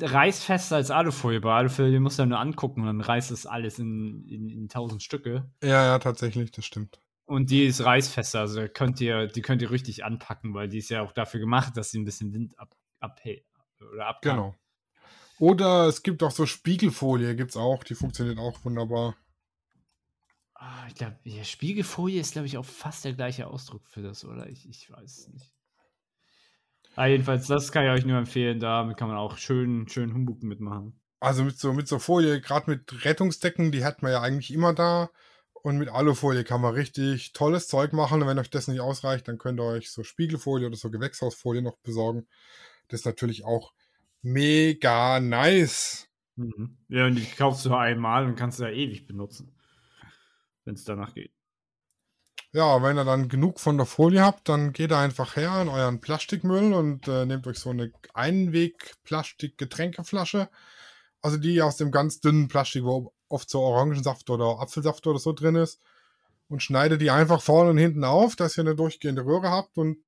reißfester 0.00 0.76
als 0.76 0.90
Alufolie. 0.90 1.40
Bei 1.40 1.54
Alufolie 1.54 2.00
musst 2.00 2.18
du 2.18 2.22
ja 2.22 2.26
nur 2.26 2.40
angucken 2.40 2.80
und 2.80 2.86
dann 2.86 3.00
reißt 3.00 3.30
es 3.30 3.46
alles 3.46 3.78
in, 3.78 4.26
in, 4.26 4.48
in 4.48 4.68
tausend 4.68 5.02
Stücke. 5.02 5.50
Ja, 5.62 5.84
ja, 5.84 5.98
tatsächlich, 5.98 6.50
das 6.50 6.64
stimmt. 6.64 7.00
Und 7.24 7.50
die 7.50 7.64
ist 7.64 7.84
reißfester, 7.84 8.40
also 8.40 8.66
könnt 8.68 9.00
ihr, 9.00 9.26
die 9.26 9.42
könnt 9.42 9.62
ihr 9.62 9.70
richtig 9.70 10.04
anpacken, 10.04 10.54
weil 10.54 10.68
die 10.68 10.78
ist 10.78 10.90
ja 10.90 11.02
auch 11.02 11.12
dafür 11.12 11.40
gemacht, 11.40 11.76
dass 11.76 11.90
sie 11.90 11.98
ein 11.98 12.04
bisschen 12.04 12.34
Wind 12.34 12.58
ab, 12.58 12.74
abhält 13.00 13.46
oder 13.92 14.06
ab. 14.06 14.22
Genau. 14.22 14.54
Oder 15.38 15.86
es 15.86 16.02
gibt 16.02 16.22
auch 16.22 16.30
so 16.30 16.46
Spiegelfolie, 16.46 17.34
gibt 17.34 17.50
es 17.50 17.56
auch, 17.56 17.84
die 17.84 17.94
funktioniert 17.94 18.38
auch 18.38 18.64
wunderbar. 18.64 19.16
Ah, 20.64 20.86
ich 20.86 20.94
glaube, 20.94 21.16
ja, 21.24 21.42
Spiegelfolie 21.42 22.20
ist, 22.20 22.34
glaube 22.34 22.46
ich, 22.46 22.56
auch 22.56 22.64
fast 22.64 23.04
der 23.04 23.14
gleiche 23.14 23.48
Ausdruck 23.48 23.88
für 23.88 24.00
das, 24.00 24.24
oder? 24.24 24.48
Ich, 24.48 24.68
ich 24.68 24.88
weiß 24.88 25.18
es 25.18 25.28
nicht. 25.28 25.52
Ah, 26.94 27.06
jedenfalls, 27.06 27.48
das 27.48 27.72
kann 27.72 27.84
ich 27.84 27.90
euch 27.90 28.04
nur 28.04 28.16
empfehlen. 28.16 28.60
Damit 28.60 28.96
kann 28.96 29.08
man 29.08 29.16
auch 29.16 29.38
schön, 29.38 29.88
schön 29.88 30.14
Humbug 30.14 30.44
mitmachen. 30.44 31.00
Also 31.18 31.42
mit 31.42 31.58
so, 31.58 31.72
mit 31.72 31.88
so 31.88 31.98
Folie, 31.98 32.40
gerade 32.40 32.70
mit 32.70 33.04
Rettungsdecken, 33.04 33.72
die 33.72 33.84
hat 33.84 34.02
man 34.02 34.12
ja 34.12 34.20
eigentlich 34.20 34.52
immer 34.52 34.72
da. 34.72 35.10
Und 35.52 35.78
mit 35.78 35.88
Alufolie 35.88 36.44
kann 36.44 36.60
man 36.60 36.74
richtig 36.74 37.32
tolles 37.32 37.66
Zeug 37.66 37.92
machen. 37.92 38.22
Und 38.22 38.28
wenn 38.28 38.38
euch 38.38 38.50
das 38.50 38.68
nicht 38.68 38.80
ausreicht, 38.80 39.26
dann 39.26 39.38
könnt 39.38 39.58
ihr 39.58 39.64
euch 39.64 39.90
so 39.90 40.04
Spiegelfolie 40.04 40.68
oder 40.68 40.76
so 40.76 40.92
Gewächshausfolie 40.92 41.62
noch 41.62 41.78
besorgen. 41.78 42.28
Das 42.86 43.00
ist 43.00 43.06
natürlich 43.06 43.44
auch 43.44 43.72
mega 44.22 45.18
nice. 45.18 46.08
Mhm. 46.36 46.78
Ja, 46.88 47.06
und 47.06 47.16
die 47.16 47.24
kaufst 47.24 47.66
du 47.66 47.74
einmal 47.74 48.26
und 48.26 48.36
kannst 48.36 48.60
du 48.60 48.62
ja 48.62 48.70
ewig 48.70 49.08
benutzen. 49.08 49.52
Wenn 50.64 50.74
es 50.74 50.84
danach 50.84 51.14
geht. 51.14 51.32
Ja, 52.54 52.82
wenn 52.82 52.98
ihr 52.98 53.04
dann 53.04 53.28
genug 53.28 53.60
von 53.60 53.78
der 53.78 53.86
Folie 53.86 54.22
habt, 54.22 54.46
dann 54.48 54.72
geht 54.74 54.92
ihr 54.92 54.98
einfach 54.98 55.36
her 55.36 55.62
in 55.62 55.68
euren 55.68 56.02
Plastikmüll 56.02 56.74
und 56.74 57.08
äh, 57.08 57.24
nehmt 57.24 57.46
euch 57.46 57.58
so 57.58 57.70
eine 57.70 57.90
Einweg-Plastik-Getränkeflasche. 58.12 60.50
Also 61.22 61.38
die 61.38 61.62
aus 61.62 61.78
dem 61.78 61.90
ganz 61.90 62.20
dünnen 62.20 62.48
Plastik, 62.48 62.84
wo 62.84 63.14
oft 63.28 63.48
so 63.48 63.60
Orangensaft 63.60 64.28
oder 64.28 64.60
Apfelsaft 64.60 65.06
oder 65.06 65.18
so 65.18 65.32
drin 65.32 65.54
ist. 65.54 65.80
Und 66.48 66.62
schneidet 66.62 67.00
die 67.00 67.10
einfach 67.10 67.40
vorne 67.40 67.70
und 67.70 67.78
hinten 67.78 68.04
auf, 68.04 68.36
dass 68.36 68.58
ihr 68.58 68.64
eine 68.64 68.76
durchgehende 68.76 69.24
Röhre 69.24 69.50
habt 69.50 69.78
und 69.78 70.04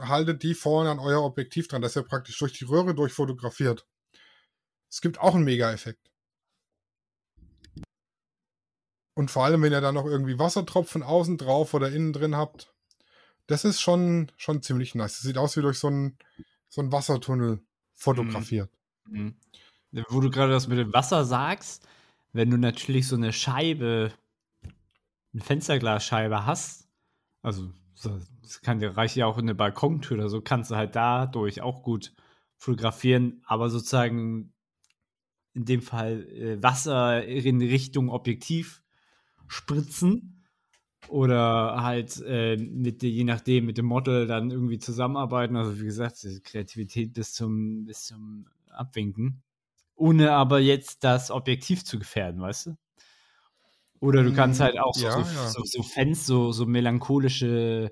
haltet 0.00 0.42
die 0.42 0.54
vorne 0.54 0.90
an 0.90 0.98
euer 0.98 1.22
Objektiv 1.22 1.68
dran, 1.68 1.82
dass 1.82 1.94
ihr 1.94 2.02
praktisch 2.02 2.36
durch 2.38 2.58
die 2.58 2.64
Röhre 2.64 2.96
durchfotografiert. 2.96 3.86
Es 4.90 5.00
gibt 5.00 5.20
auch 5.20 5.36
einen 5.36 5.44
Mega-Effekt. 5.44 6.07
Und 9.18 9.32
vor 9.32 9.44
allem, 9.44 9.62
wenn 9.62 9.72
ihr 9.72 9.80
da 9.80 9.90
noch 9.90 10.04
irgendwie 10.04 10.38
Wassertropfen 10.38 11.02
außen 11.02 11.38
drauf 11.38 11.74
oder 11.74 11.90
innen 11.90 12.12
drin 12.12 12.36
habt, 12.36 12.72
das 13.48 13.64
ist 13.64 13.80
schon, 13.80 14.30
schon 14.36 14.62
ziemlich 14.62 14.94
nice. 14.94 15.14
Das 15.14 15.22
sieht 15.22 15.38
aus 15.38 15.56
wie 15.56 15.60
durch 15.60 15.80
so 15.80 15.88
einen, 15.88 16.16
so 16.68 16.92
Wassertunnel 16.92 17.60
fotografiert. 17.94 18.70
Mhm. 19.08 19.34
Mhm. 19.90 20.04
Wo 20.08 20.20
du 20.20 20.30
gerade 20.30 20.52
das 20.52 20.68
mit 20.68 20.78
dem 20.78 20.92
Wasser 20.94 21.24
sagst, 21.24 21.84
wenn 22.32 22.48
du 22.48 22.58
natürlich 22.58 23.08
so 23.08 23.16
eine 23.16 23.32
Scheibe, 23.32 24.12
eine 25.32 25.42
Fensterglasscheibe 25.42 26.46
hast, 26.46 26.86
also 27.42 27.72
das 28.40 28.62
kann 28.62 28.78
dir 28.78 28.96
reicht 28.96 29.16
ja 29.16 29.26
auch 29.26 29.38
in 29.38 29.46
eine 29.46 29.56
Balkontür 29.56 30.16
oder 30.16 30.28
so, 30.28 30.42
kannst 30.42 30.70
du 30.70 30.76
halt 30.76 30.94
dadurch 30.94 31.60
auch 31.60 31.82
gut 31.82 32.14
fotografieren, 32.56 33.42
aber 33.46 33.68
sozusagen 33.68 34.52
in 35.54 35.64
dem 35.64 35.82
Fall 35.82 36.22
äh, 36.28 36.62
Wasser 36.62 37.24
in 37.24 37.60
Richtung 37.60 38.10
Objektiv 38.10 38.84
spritzen 39.48 40.44
oder 41.08 41.82
halt 41.82 42.22
äh, 42.26 42.56
mit 42.56 43.02
je 43.02 43.24
nachdem 43.24 43.66
mit 43.66 43.78
dem 43.78 43.86
Model 43.86 44.26
dann 44.26 44.50
irgendwie 44.50 44.78
zusammenarbeiten. 44.78 45.56
Also 45.56 45.80
wie 45.80 45.86
gesagt, 45.86 46.26
Kreativität 46.44 47.14
bis 47.14 47.32
zum 47.32 47.84
bis 47.84 48.04
zum 48.04 48.46
Abwinken, 48.70 49.42
ohne 49.94 50.32
aber 50.32 50.60
jetzt 50.60 51.04
das 51.04 51.30
Objektiv 51.30 51.84
zu 51.84 51.98
gefährden, 51.98 52.40
weißt 52.40 52.66
du? 52.66 52.76
Oder 54.00 54.22
du 54.22 54.32
kannst 54.32 54.60
halt 54.60 54.78
auch 54.78 54.96
ja, 54.96 55.10
so, 55.10 55.18
ja. 55.18 55.48
so, 55.48 55.62
so 55.64 55.82
Fans, 55.82 56.24
so, 56.24 56.52
so 56.52 56.66
melancholische 56.66 57.90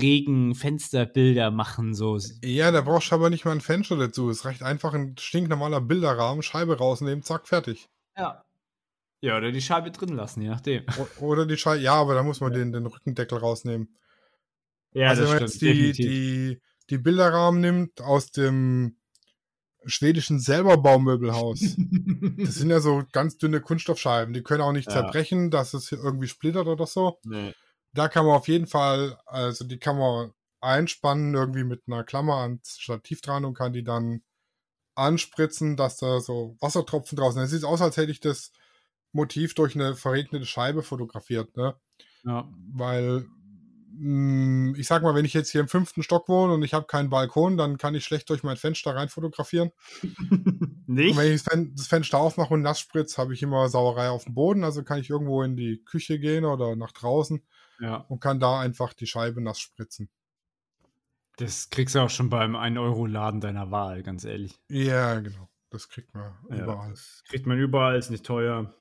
Regenfensterbilder 0.00 1.50
machen. 1.50 1.94
So. 1.94 2.18
Ja, 2.42 2.70
da 2.70 2.80
brauchst 2.80 3.10
du 3.10 3.16
aber 3.16 3.28
nicht 3.28 3.44
mal 3.44 3.52
ein 3.52 3.60
Fenster 3.60 3.96
dazu. 3.96 4.30
Es 4.30 4.44
reicht 4.44 4.62
einfach 4.62 4.94
ein 4.94 5.16
stinknormaler 5.18 5.80
Bilderrahmen, 5.80 6.42
Scheibe 6.42 6.78
rausnehmen, 6.78 7.22
zack, 7.22 7.46
fertig. 7.46 7.88
Ja. 8.16 8.44
Ja, 9.22 9.36
oder 9.36 9.52
die 9.52 9.62
Scheibe 9.62 9.92
drin 9.92 10.16
lassen, 10.16 10.42
je 10.42 10.48
nachdem. 10.48 10.84
Oder 11.20 11.46
die 11.46 11.56
Scheibe, 11.56 11.80
ja, 11.80 11.94
aber 11.94 12.14
da 12.14 12.24
muss 12.24 12.40
man 12.40 12.52
ja. 12.52 12.58
den, 12.58 12.72
den 12.72 12.86
Rückendeckel 12.86 13.38
rausnehmen. 13.38 13.96
Ja, 14.94 15.10
also, 15.10 15.22
wenn 15.22 15.30
man 15.30 15.40
jetzt 15.40 15.62
die, 15.62 15.92
die, 15.92 16.60
die 16.90 16.98
Bilderrahmen 16.98 17.60
nimmt 17.60 18.00
aus 18.00 18.32
dem 18.32 18.96
schwedischen 19.84 20.40
selber 20.40 20.76
Baumöbelhaus. 20.76 21.60
das 22.38 22.56
sind 22.56 22.70
ja 22.70 22.80
so 22.80 23.04
ganz 23.12 23.36
dünne 23.38 23.60
Kunststoffscheiben. 23.60 24.34
Die 24.34 24.42
können 24.42 24.62
auch 24.62 24.72
nicht 24.72 24.88
ja. 24.88 24.94
zerbrechen, 24.94 25.50
dass 25.50 25.72
es 25.72 25.92
irgendwie 25.92 26.28
splittert 26.28 26.66
oder 26.66 26.86
so. 26.86 27.18
Nee. 27.24 27.54
Da 27.92 28.08
kann 28.08 28.26
man 28.26 28.34
auf 28.34 28.48
jeden 28.48 28.66
Fall, 28.66 29.18
also 29.26 29.64
die 29.64 29.78
kann 29.78 29.98
man 29.98 30.32
einspannen, 30.60 31.34
irgendwie 31.34 31.64
mit 31.64 31.82
einer 31.86 32.02
Klammer 32.04 32.38
ans 32.38 32.78
Stativ 32.80 33.20
dran 33.20 33.44
und 33.44 33.54
kann 33.54 33.72
die 33.72 33.84
dann 33.84 34.22
anspritzen, 34.94 35.76
dass 35.76 35.98
da 35.98 36.20
so 36.20 36.56
Wassertropfen 36.60 37.16
draußen 37.16 37.34
sind. 37.34 37.44
Es 37.44 37.50
sieht 37.50 37.64
aus, 37.64 37.80
als 37.80 37.96
hätte 37.96 38.12
ich 38.12 38.20
das 38.20 38.52
Motiv 39.12 39.54
durch 39.54 39.74
eine 39.74 39.94
verregnete 39.94 40.46
Scheibe 40.46 40.82
fotografiert, 40.82 41.56
ne? 41.56 41.74
Ja. 42.24 42.48
Weil 42.72 43.26
hm, 43.94 44.74
ich 44.78 44.86
sag 44.86 45.02
mal, 45.02 45.14
wenn 45.14 45.24
ich 45.24 45.34
jetzt 45.34 45.50
hier 45.50 45.60
im 45.60 45.68
fünften 45.68 46.02
Stock 46.02 46.28
wohne 46.28 46.54
und 46.54 46.62
ich 46.62 46.72
habe 46.72 46.86
keinen 46.86 47.10
Balkon, 47.10 47.56
dann 47.56 47.76
kann 47.76 47.94
ich 47.94 48.04
schlecht 48.04 48.28
durch 48.30 48.42
mein 48.42 48.56
Fenster 48.56 48.94
rein 48.94 49.08
fotografieren. 49.08 49.70
Nicht? 50.86 51.12
Und 51.12 51.18
wenn 51.18 51.34
ich 51.34 51.42
das 51.76 51.86
Fenster 51.86 52.18
aufmache 52.18 52.54
und 52.54 52.62
nass 52.62 52.80
spritze, 52.80 53.20
habe 53.20 53.34
ich 53.34 53.42
immer 53.42 53.68
Sauerei 53.68 54.08
auf 54.08 54.24
dem 54.24 54.34
Boden. 54.34 54.64
Also 54.64 54.82
kann 54.82 54.98
ich 54.98 55.10
irgendwo 55.10 55.42
in 55.42 55.56
die 55.56 55.82
Küche 55.84 56.18
gehen 56.18 56.44
oder 56.44 56.74
nach 56.74 56.92
draußen 56.92 57.42
ja. 57.80 57.96
und 58.08 58.20
kann 58.20 58.40
da 58.40 58.60
einfach 58.60 58.94
die 58.94 59.06
Scheibe 59.06 59.42
nass 59.42 59.60
spritzen. 59.60 60.08
Das 61.36 61.70
kriegst 61.70 61.94
du 61.94 62.00
auch 62.00 62.10
schon 62.10 62.30
beim 62.30 62.56
1-Euro-Laden 62.56 63.40
deiner 63.40 63.70
Wahl, 63.70 64.02
ganz 64.02 64.24
ehrlich. 64.24 64.58
Ja, 64.68 65.20
genau. 65.20 65.48
Das 65.70 65.88
kriegt 65.88 66.14
man 66.14 66.34
ja, 66.50 66.62
überall. 66.62 66.90
Das 66.90 67.22
kriegt 67.28 67.46
man 67.46 67.58
überall, 67.58 67.96
ist 67.98 68.10
nicht 68.10 68.26
teuer. 68.26 68.74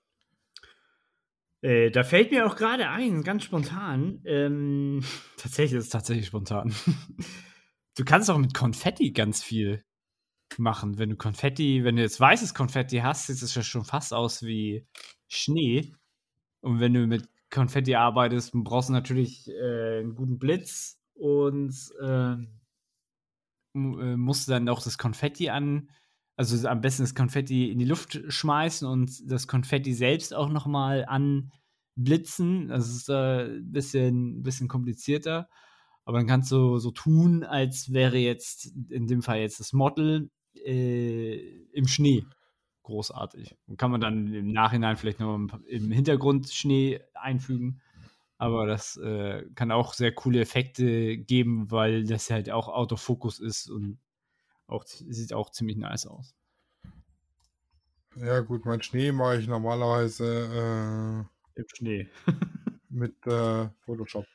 Äh, 1.62 1.92
da 1.92 2.04
fällt 2.04 2.32
mir 2.32 2.48
auch 2.48 2.56
gerade 2.56 2.90
ein, 2.90 3.24
ganz 3.24 3.44
spontan. 3.44 4.22
Ähm, 4.26 5.04
tatsächlich 5.38 5.78
ist 5.78 5.86
es 5.86 5.90
tatsächlich 5.90 6.28
spontan. 6.28 6.74
du 7.98 8.04
kannst 8.04 8.30
auch 8.30 8.38
mit 8.38 8.54
Konfetti 8.54 9.12
ganz 9.12 9.44
viel 9.44 9.84
machen. 10.58 10.98
Wenn 10.98 11.12
du 11.12 11.16
Konfetti, 11.16 11.84
wenn 11.84 11.96
du 11.96 12.02
jetzt 12.02 12.20
weißes 12.20 12.54
Konfetti 12.54 12.98
hast, 12.98 13.28
sieht 13.28 13.42
es 13.42 13.56
ja 13.56 13.64
schon 13.64 13.86
fast 13.86 14.14
aus 14.14 14.44
wie 14.44 14.88
Schnee. 15.28 15.94
Und 16.62 16.80
wenn 16.80 16.94
du 16.94 17.08
mit 17.08 17.30
Konfetti 17.50 17.96
arbeitest, 17.96 18.52
brauchst 18.54 18.90
du 18.90 18.94
natürlich 18.94 19.48
äh, 19.50 20.00
einen 20.00 20.16
guten 20.16 20.40
Blitz 20.40 21.00
und 21.14 21.76
ähm, 22.02 22.60
äh, 23.76 24.16
musst 24.16 24.50
dann 24.50 24.70
auch 24.70 24.82
das 24.82 24.98
Konfetti 24.98 25.50
an, 25.50 25.90
also 26.42 26.68
am 26.68 26.82
besten 26.82 27.04
das 27.04 27.14
Konfetti 27.14 27.72
in 27.72 27.78
die 27.78 27.86
Luft 27.86 28.20
schmeißen 28.28 28.88
und 28.88 29.32
das 29.32 29.48
Konfetti 29.48 29.94
selbst 29.94 30.34
auch 30.34 30.50
nochmal 30.50 31.06
anblitzen. 31.06 32.68
Das 32.68 32.90
ist 32.90 33.10
äh, 33.10 33.46
ein 33.46 33.72
bisschen, 33.72 34.42
bisschen 34.42 34.68
komplizierter. 34.68 35.48
Aber 36.04 36.18
dann 36.18 36.28
kannst 36.28 36.52
du 36.52 36.80
so 36.80 36.90
tun, 36.90 37.44
als 37.44 37.94
wäre 37.94 38.18
jetzt 38.18 38.74
in 38.90 39.06
dem 39.06 39.22
Fall 39.22 39.40
jetzt 39.40 39.60
das 39.60 39.72
Model 39.72 40.32
äh, 40.56 41.36
im 41.74 41.88
Schnee. 41.88 42.26
Großartig. 42.84 43.56
Und 43.68 43.78
kann 43.78 43.92
man 43.92 44.02
dann 44.02 44.34
im 44.34 44.52
Nachhinein 44.52 44.98
vielleicht 44.98 45.20
noch 45.20 45.36
im 45.36 45.92
Hintergrund 45.92 46.50
Schnee 46.50 47.00
einfügen. 47.14 47.82
Aber 48.40 48.66
das 48.66 48.98
äh, 48.98 49.46
kann 49.54 49.72
auch 49.72 49.94
sehr 49.94 50.12
coole 50.12 50.42
Effekte 50.42 51.20
geben, 51.20 51.70
weil 51.70 52.04
das 52.06 52.32
halt 52.32 52.50
auch 52.50 52.68
Autofokus 52.68 53.40
ist 53.40 53.70
und 53.70 54.00
Auch, 54.72 54.86
sieht 54.86 55.34
auch 55.34 55.50
ziemlich 55.50 55.76
nice 55.76 56.08
aus. 56.08 56.34
Ja, 58.16 58.40
gut, 58.40 58.66
mein 58.66 58.82
Schnee 58.82 59.12
mache 59.12 59.38
ich 59.38 59.48
normalerweise 59.48 61.26
äh, 61.56 61.60
im 61.60 61.66
Schnee. 61.68 62.10
mit 62.90 63.16
äh, 63.28 63.70
Photoshop. 63.86 64.26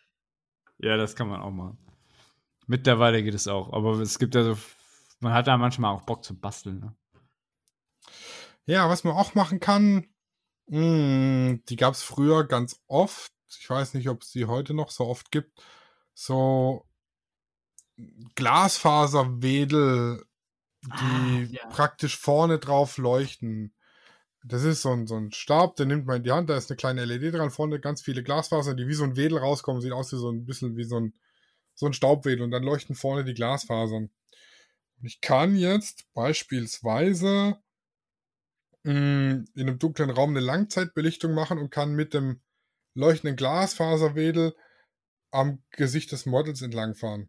Ja, 0.78 0.96
das 0.96 1.14
kann 1.14 1.28
man 1.28 1.40
auch 1.40 1.50
machen. 1.50 1.78
Mittlerweile 2.66 3.22
geht 3.22 3.34
es 3.34 3.48
auch, 3.48 3.72
aber 3.72 3.98
es 4.00 4.18
gibt 4.18 4.34
ja 4.34 4.42
so, 4.42 4.58
man 5.20 5.32
hat 5.32 5.46
da 5.46 5.56
manchmal 5.56 5.94
auch 5.94 6.02
Bock 6.02 6.24
zu 6.24 6.38
basteln. 6.38 6.80
Ne? 6.80 6.96
Ja, 8.66 8.88
was 8.88 9.04
man 9.04 9.14
auch 9.14 9.34
machen 9.34 9.60
kann, 9.60 10.06
mh, 10.66 10.78
hm, 10.78 11.62
die 11.68 11.76
gab 11.76 11.94
es 11.94 12.02
früher 12.02 12.44
ganz 12.44 12.82
oft. 12.88 13.32
Ich 13.58 13.70
weiß 13.70 13.94
nicht, 13.94 14.08
ob 14.08 14.22
es 14.22 14.32
die 14.32 14.46
heute 14.46 14.74
noch 14.74 14.90
so 14.90 15.06
oft 15.06 15.30
gibt. 15.30 15.62
So 16.14 16.85
Glasfaserwedel, 18.34 20.22
die 20.82 20.88
ah, 20.90 21.46
ja. 21.50 21.66
praktisch 21.68 22.18
vorne 22.18 22.58
drauf 22.58 22.98
leuchten. 22.98 23.74
Das 24.44 24.62
ist 24.62 24.82
so 24.82 24.92
ein, 24.92 25.06
so 25.06 25.16
ein 25.16 25.32
Stab, 25.32 25.76
den 25.76 25.88
nimmt 25.88 26.06
man 26.06 26.18
in 26.18 26.22
die 26.22 26.30
Hand, 26.30 26.48
da 26.48 26.56
ist 26.56 26.70
eine 26.70 26.76
kleine 26.76 27.04
LED 27.04 27.34
dran, 27.34 27.50
vorne 27.50 27.80
ganz 27.80 28.02
viele 28.02 28.22
Glasfaser, 28.22 28.74
die 28.74 28.86
wie 28.86 28.94
so 28.94 29.02
ein 29.02 29.16
Wedel 29.16 29.38
rauskommen, 29.38 29.80
sieht 29.82 29.92
aus 29.92 30.12
wie 30.12 30.18
so 30.18 30.30
ein 30.30 30.44
bisschen 30.44 30.76
wie 30.76 30.84
so 30.84 31.00
ein, 31.00 31.14
so 31.74 31.86
ein 31.86 31.92
Staubwedel 31.92 32.42
und 32.42 32.52
dann 32.52 32.62
leuchten 32.62 32.94
vorne 32.94 33.24
die 33.24 33.34
Glasfasern. 33.34 34.10
Und 34.98 35.06
ich 35.06 35.20
kann 35.20 35.56
jetzt 35.56 36.06
beispielsweise 36.14 37.56
mh, 38.84 38.92
mm, 38.92 39.44
in 39.54 39.68
einem 39.68 39.78
dunklen 39.78 40.10
Raum 40.10 40.30
eine 40.30 40.40
Langzeitbelichtung 40.40 41.34
machen 41.34 41.58
und 41.58 41.70
kann 41.70 41.94
mit 41.94 42.14
dem 42.14 42.40
leuchtenden 42.94 43.36
Glasfaserwedel 43.36 44.54
am 45.32 45.62
Gesicht 45.70 46.12
des 46.12 46.24
Models 46.24 46.62
entlangfahren. 46.62 47.28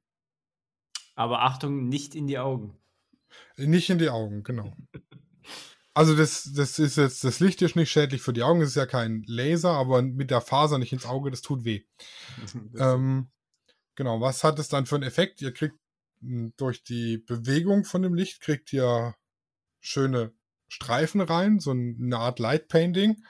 Aber 1.17 1.41
Achtung, 1.41 1.89
nicht 1.89 2.13
in 2.13 2.27
die 2.27 2.37
Augen. 2.37 2.77
Nicht 3.57 3.89
in 3.89 3.97
die 3.97 4.09
Augen, 4.09 4.43
genau. 4.43 4.71
Also 5.95 6.15
das, 6.15 6.51
das 6.53 6.77
ist 6.77 6.95
jetzt, 6.95 7.23
das 7.23 7.39
Licht 7.39 7.59
ist 7.63 7.75
nicht 7.75 7.89
schädlich 7.89 8.21
für 8.21 8.33
die 8.33 8.43
Augen, 8.43 8.61
es 8.61 8.69
ist 8.69 8.75
ja 8.75 8.85
kein 8.85 9.23
Laser, 9.25 9.71
aber 9.71 10.03
mit 10.03 10.29
der 10.29 10.41
Faser 10.41 10.77
nicht 10.77 10.93
ins 10.93 11.07
Auge, 11.07 11.31
das 11.31 11.41
tut 11.41 11.65
weh. 11.65 11.81
ähm, 12.77 13.31
genau, 13.95 14.21
was 14.21 14.43
hat 14.43 14.59
es 14.59 14.69
dann 14.69 14.85
für 14.85 14.93
einen 14.93 15.05
Effekt? 15.05 15.41
Ihr 15.41 15.53
kriegt 15.53 15.75
hm, 16.21 16.53
durch 16.55 16.83
die 16.83 17.17
Bewegung 17.17 17.83
von 17.83 18.03
dem 18.03 18.13
Licht, 18.13 18.39
kriegt 18.41 18.71
ihr 18.71 19.15
schöne 19.79 20.33
Streifen 20.67 21.19
rein, 21.19 21.59
so 21.59 21.71
eine 21.71 22.17
Art 22.17 22.37
Light 22.37 22.67
Painting. 22.67 23.23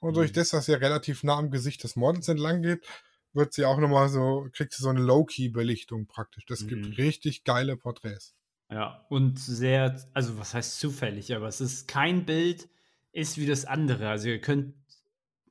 Und 0.00 0.12
mhm. 0.12 0.14
durch 0.14 0.32
das, 0.32 0.48
dass 0.48 0.66
ihr 0.66 0.80
relativ 0.80 1.24
nah 1.24 1.36
am 1.36 1.50
Gesicht 1.50 1.84
des 1.84 1.94
Models 1.94 2.28
entlang 2.28 2.62
geht, 2.62 2.86
wird 3.34 3.52
sie 3.52 3.64
auch 3.64 3.78
nochmal 3.78 4.08
so, 4.08 4.48
kriegt 4.52 4.72
sie 4.72 4.82
so 4.82 4.88
eine 4.88 5.00
Low-Key-Belichtung 5.00 6.06
praktisch. 6.06 6.46
Das 6.46 6.62
mhm. 6.62 6.68
gibt 6.68 6.98
richtig 6.98 7.44
geile 7.44 7.76
Porträts. 7.76 8.34
Ja, 8.70 9.04
und 9.08 9.38
sehr, 9.38 10.00
also 10.14 10.38
was 10.38 10.54
heißt 10.54 10.78
zufällig, 10.80 11.34
aber 11.34 11.46
es 11.46 11.60
ist 11.60 11.86
kein 11.86 12.24
Bild, 12.24 12.68
ist 13.12 13.38
wie 13.38 13.46
das 13.46 13.64
andere. 13.64 14.08
Also 14.08 14.28
ihr 14.28 14.40
könnt 14.40 14.74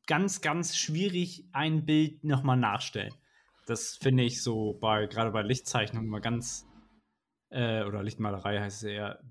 ganz, 0.08 0.42
ganz 0.42 0.76
schwierig 0.76 1.46
ein 1.54 1.86
Bild 1.86 2.24
nochmal 2.24 2.58
nachstellen. 2.58 3.14
Das 3.66 3.96
finde 3.96 4.24
ich 4.24 4.42
so 4.42 4.74
bei, 4.74 5.08
gerade 5.08 5.32
bei 5.32 5.42
Lichtzeichnungen 5.42 6.10
mal 6.10 6.20
ganz, 6.20 6.68
äh, 7.50 7.84
oder 7.84 8.04
Lichtmalerei 8.04 8.60
heißt 8.60 8.84
es 8.84 8.90
eher, 8.90 9.24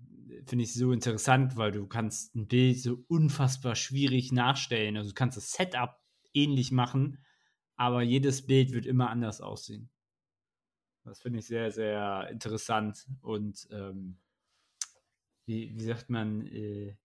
finde 0.46 0.64
ich 0.64 0.72
so 0.72 0.92
interessant, 0.92 1.56
weil 1.56 1.72
du 1.72 1.86
kannst 1.86 2.34
ein 2.34 2.46
Bild 2.46 2.78
so 2.78 3.04
unfassbar 3.08 3.74
schwierig 3.74 4.32
nachstellen. 4.32 4.96
Also 4.96 5.10
du 5.10 5.14
kannst 5.14 5.36
das 5.36 5.52
Setup 5.52 6.00
ähnlich 6.32 6.72
machen, 6.72 7.18
aber 7.82 8.02
jedes 8.02 8.46
Bild 8.46 8.72
wird 8.72 8.86
immer 8.86 9.10
anders 9.10 9.40
aussehen. 9.40 9.90
Das 11.02 11.20
finde 11.20 11.40
ich 11.40 11.46
sehr, 11.46 11.72
sehr 11.72 12.28
interessant 12.30 13.08
und 13.22 13.66
ähm, 13.72 14.18
wie, 15.46 15.74
wie 15.74 15.82
sagt 15.82 16.08
man, 16.08 16.46
äh, 16.46 16.96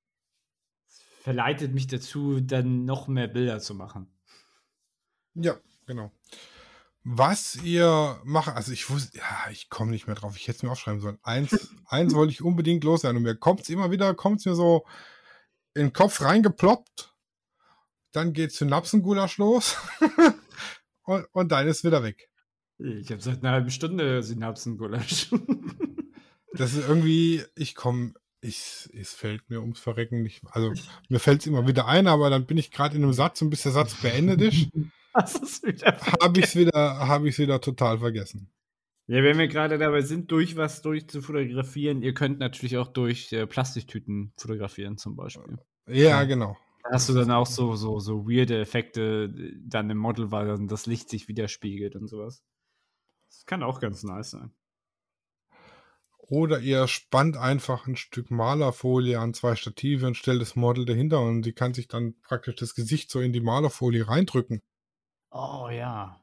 verleitet 1.24 1.74
mich 1.74 1.88
dazu, 1.88 2.42
dann 2.42 2.86
noch 2.86 3.08
mehr 3.08 3.28
Bilder 3.28 3.60
zu 3.60 3.74
machen. 3.74 4.08
Ja, 5.34 5.58
genau. 5.88 6.12
Was 7.04 7.56
ihr 7.56 8.22
macht, 8.24 8.56
also 8.56 8.72
ich 8.72 8.88
wusste, 8.92 9.18
ja, 9.18 9.50
ich 9.50 9.72
komme 9.72 9.90
nicht 9.90 10.06
mehr 10.06 10.16
drauf, 10.16 10.38
ich 10.38 10.48
hätte 10.48 10.58
es 10.58 10.63
mir 10.63 10.70
aufschreiben 10.70 11.02
sollen. 11.02 11.18
Eins, 11.24 11.74
eins 11.88 12.13
wollte 12.13 12.34
ich 12.34 12.44
unbedingt 12.44 12.84
loswerden 12.84 13.18
und 13.18 13.24
mir 13.24 13.36
kommt 13.36 13.62
es 13.62 13.70
immer 13.70 13.90
wieder, 13.90 14.13
kommt 14.13 14.42
es 14.42 14.46
mir 14.46 14.54
so 14.54 14.86
in 15.74 15.88
den 15.88 15.94
Kopf 15.94 16.22
reingeploppt, 16.22 17.16
dann 18.12 18.34
geht 18.34 18.52
Synapsengulasch 18.52 19.40
los 19.40 19.76
und, 21.08 21.26
und 21.32 21.52
dann 21.52 21.67
ist 21.67 21.84
wieder 21.84 22.04
weg. 22.04 22.30
Ich 22.80 23.10
habe 23.10 23.22
seit 23.22 23.39
einer 23.39 23.54
halben 23.54 23.72
Stunde 23.72 24.22
Synapsengulasch. 24.22 25.32
das 26.54 26.74
ist 26.74 26.88
irgendwie, 26.88 27.43
ich 27.56 27.74
komme, 27.74 28.13
ich, 28.41 28.89
es 28.93 29.13
fällt 29.13 29.50
mir 29.50 29.62
ums 29.62 29.80
Verrecken 29.80 30.22
nicht. 30.22 30.43
Also 30.52 30.74
mir 31.10 31.20
fällt 31.20 31.41
es 31.41 31.48
immer 31.48 31.67
wieder 31.67 31.88
ein, 31.88 32.08
aber 32.08 32.30
dann 32.30 32.46
bin 32.46 32.58
ich 32.58 32.72
gerade 32.72 32.96
in 32.96 33.04
einem 33.04 33.13
Satz 33.13 33.41
und 33.41 33.50
bis 33.50 33.63
der 33.63 33.72
Satz 33.72 33.96
beendet 33.96 34.41
ist, 34.41 34.70
habe 35.15 36.39
ich 36.39 36.46
es 36.46 36.56
wieder, 36.56 37.08
hab 37.08 37.24
wieder 37.24 37.62
total 37.62 38.00
vergessen. 38.00 38.52
Ja, 39.08 39.24
wenn 39.24 39.38
wir 39.38 39.48
gerade 39.48 39.78
dabei 39.78 40.02
sind, 40.02 40.30
durch 40.32 40.58
was 40.58 40.82
durchzufotografieren, 40.82 42.04
ihr 42.04 42.13
könnt 42.13 42.39
natürlich 42.39 42.78
auch 42.78 42.89
durch 42.89 43.32
äh, 43.32 43.48
Plastiktüten 43.48 44.34
fotografieren, 44.36 44.98
zum 44.98 45.15
Beispiel. 45.15 45.58
Ja. 45.88 46.26
genau. 46.26 46.58
Hast 46.91 47.10
du 47.10 47.13
dann 47.13 47.32
auch 47.32 47.47
so, 47.47 47.76
so, 47.76 48.00
so 48.00 48.28
weirde 48.28 48.60
Effekte 48.60 49.30
dann 49.60 49.89
im 49.89 49.97
Model, 49.97 50.32
weil 50.32 50.47
dann 50.47 50.67
das 50.67 50.86
Licht 50.86 51.10
sich 51.10 51.28
widerspiegelt 51.28 51.95
und 51.95 52.08
sowas. 52.08 52.43
Das 53.30 53.45
kann 53.45 53.63
auch 53.63 53.80
ganz 53.80 54.04
nice 54.04 54.32
sein. 54.32 54.54
Oder 56.17 56.60
ihr 56.60 56.88
spannt 56.88 57.38
einfach 57.38 57.88
ein 57.88 57.95
Stück 57.95 58.32
Malerfolie 58.32 59.17
an 59.17 59.34
zwei 59.34 59.56
Stative 59.56 60.06
und 60.08 60.17
stellt 60.17 60.41
das 60.41 60.58
Model 60.58 60.86
dahinter 60.86 61.21
und 61.21 61.43
sie 61.43 61.54
kann 61.54 61.73
sich 61.73 61.88
dann 61.88 62.15
praktisch 62.21 62.56
das 62.56 62.76
Gesicht 62.76 63.10
so 63.10 63.21
in 63.21 63.32
die 63.32 63.39
Malerfolie 63.39 64.08
reindrücken. 64.08 64.62
Oh 65.32 65.69
ja. 65.71 66.21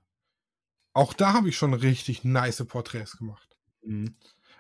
Auch 0.93 1.15
da 1.15 1.33
habe 1.33 1.49
ich 1.49 1.57
schon 1.57 1.73
richtig 1.73 2.23
nice 2.23 2.65
Porträts 2.67 3.17
gemacht. 3.17 3.57
Mhm. 3.83 4.17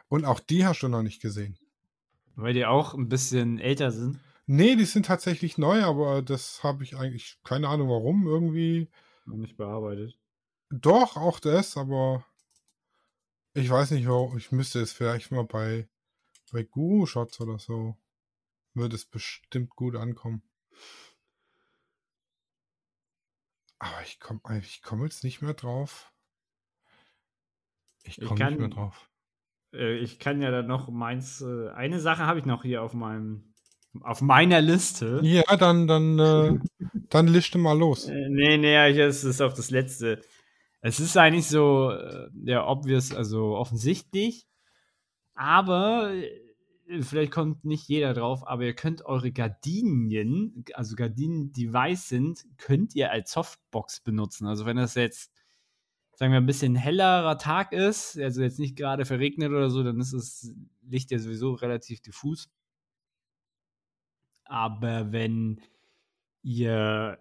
Und 0.09 0.25
auch 0.25 0.41
die 0.41 0.65
hast 0.65 0.81
du 0.81 0.89
noch 0.89 1.03
nicht 1.03 1.21
gesehen. 1.21 1.59
Weil 2.37 2.55
die 2.55 2.65
auch 2.65 2.95
ein 2.95 3.09
bisschen 3.09 3.59
älter 3.59 3.91
sind? 3.91 4.19
Nee, 4.47 4.77
die 4.77 4.85
sind 4.85 5.07
tatsächlich 5.07 5.57
neu, 5.57 5.83
aber 5.83 6.21
das 6.23 6.63
habe 6.63 6.85
ich 6.85 6.97
eigentlich 6.97 7.39
keine 7.45 7.69
Ahnung 7.69 7.89
warum 7.89 8.27
irgendwie. 8.27 8.91
Noch 9.25 9.37
nicht 9.37 9.57
bearbeitet. 9.57 10.19
Doch, 10.71 11.17
auch 11.17 11.41
das, 11.41 11.77
aber 11.77 12.27
ich 13.55 13.71
weiß 13.71 13.93
nicht, 13.93 14.09
wo, 14.09 14.35
ich 14.37 14.53
müsste 14.53 14.81
es 14.81 14.93
vielleicht 14.93 15.31
mal 15.31 15.45
bei, 15.45 15.89
bei 16.53 16.63
Guru 16.65 17.07
Shots 17.07 17.41
oder 17.41 17.59
so. 17.59 17.97
Würde 18.75 18.97
es 18.97 19.07
bestimmt 19.07 19.71
gut 19.71 19.95
ankommen. 19.95 20.43
Aber 23.79 24.03
ich 24.03 24.19
komme 24.19 24.41
ich 24.59 24.83
komm 24.83 25.05
jetzt 25.05 25.23
nicht 25.23 25.41
mehr 25.41 25.55
drauf. 25.55 26.13
Ich 28.03 28.21
komme 28.21 28.45
nicht 28.45 28.59
mehr 28.59 28.69
drauf. 28.69 29.09
Äh, 29.73 29.99
ich 29.99 30.19
kann 30.19 30.43
ja 30.43 30.51
dann 30.51 30.67
noch 30.67 30.89
meins. 30.89 31.41
Äh, 31.41 31.71
eine 31.71 32.01
Sache 32.01 32.27
habe 32.27 32.41
ich 32.41 32.47
noch 32.47 32.63
hier 32.63 32.83
auf 32.83 32.93
meinem 32.93 33.54
auf 34.03 34.21
meiner 34.21 34.61
Liste. 34.61 35.21
Ja, 35.23 35.57
dann 35.57 35.87
dann 35.87 36.19
äh, 36.19 36.59
dann 37.11 37.29
liste 37.29 37.59
mal 37.59 37.79
los. 37.79 38.09
Äh, 38.09 38.29
nee, 38.29 38.57
nee, 38.57 39.01
es 39.01 39.25
ist 39.25 39.41
auf 39.41 39.55
das 39.55 39.71
letzte. 39.71 40.21
Es 40.81 41.01
ist 41.01 41.17
eigentlich 41.17 41.49
so, 41.49 41.93
äh, 41.93 42.29
ja, 42.45 42.67
obvious, 42.67 43.15
also 43.15 43.57
offensichtlich. 43.57 44.47
Aber 45.35 46.13
äh, 46.13 47.03
vielleicht 47.03 47.33
kommt 47.33 47.65
nicht 47.65 47.89
jeder 47.89 48.13
drauf, 48.13 48.47
aber 48.47 48.65
ihr 48.65 48.75
könnt 48.75 49.05
eure 49.07 49.33
Gardinen, 49.33 50.65
also 50.75 50.95
Gardinen, 50.95 51.53
die 51.53 51.73
weiß 51.73 52.09
sind, 52.09 52.45
könnt 52.59 52.95
ihr 52.95 53.11
als 53.11 53.33
Softbox 53.33 54.01
benutzen. 54.01 54.47
Also 54.47 54.67
wenn 54.67 54.77
das 54.77 54.95
jetzt, 54.95 55.33
sagen 56.17 56.33
wir, 56.33 56.41
ein 56.41 56.47
bisschen 56.47 56.77
hellerer 56.77 57.39
Tag 57.39 57.73
ist, 57.73 58.19
also 58.19 58.43
jetzt 58.43 58.59
nicht 58.59 58.77
gerade 58.77 59.07
verregnet 59.07 59.51
oder 59.51 59.71
so, 59.71 59.83
dann 59.83 60.01
ist 60.01 60.13
das 60.13 60.53
Licht 60.83 61.11
ja 61.11 61.19
sowieso 61.19 61.55
relativ 61.55 62.01
diffus. 62.03 62.51
Aber 64.45 65.13
wenn 65.13 65.61
ihr 66.43 67.19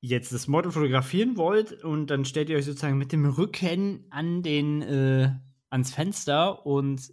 jetzt 0.00 0.32
das 0.32 0.46
Model 0.46 0.70
fotografieren 0.72 1.36
wollt 1.36 1.82
und 1.82 2.08
dann 2.08 2.24
stellt 2.24 2.48
ihr 2.48 2.56
euch 2.56 2.66
sozusagen 2.66 2.98
mit 2.98 3.12
dem 3.12 3.24
Rücken 3.26 4.06
an 4.10 4.42
den, 4.42 4.82
äh, 4.82 5.32
ans 5.70 5.92
Fenster 5.92 6.64
und 6.66 7.12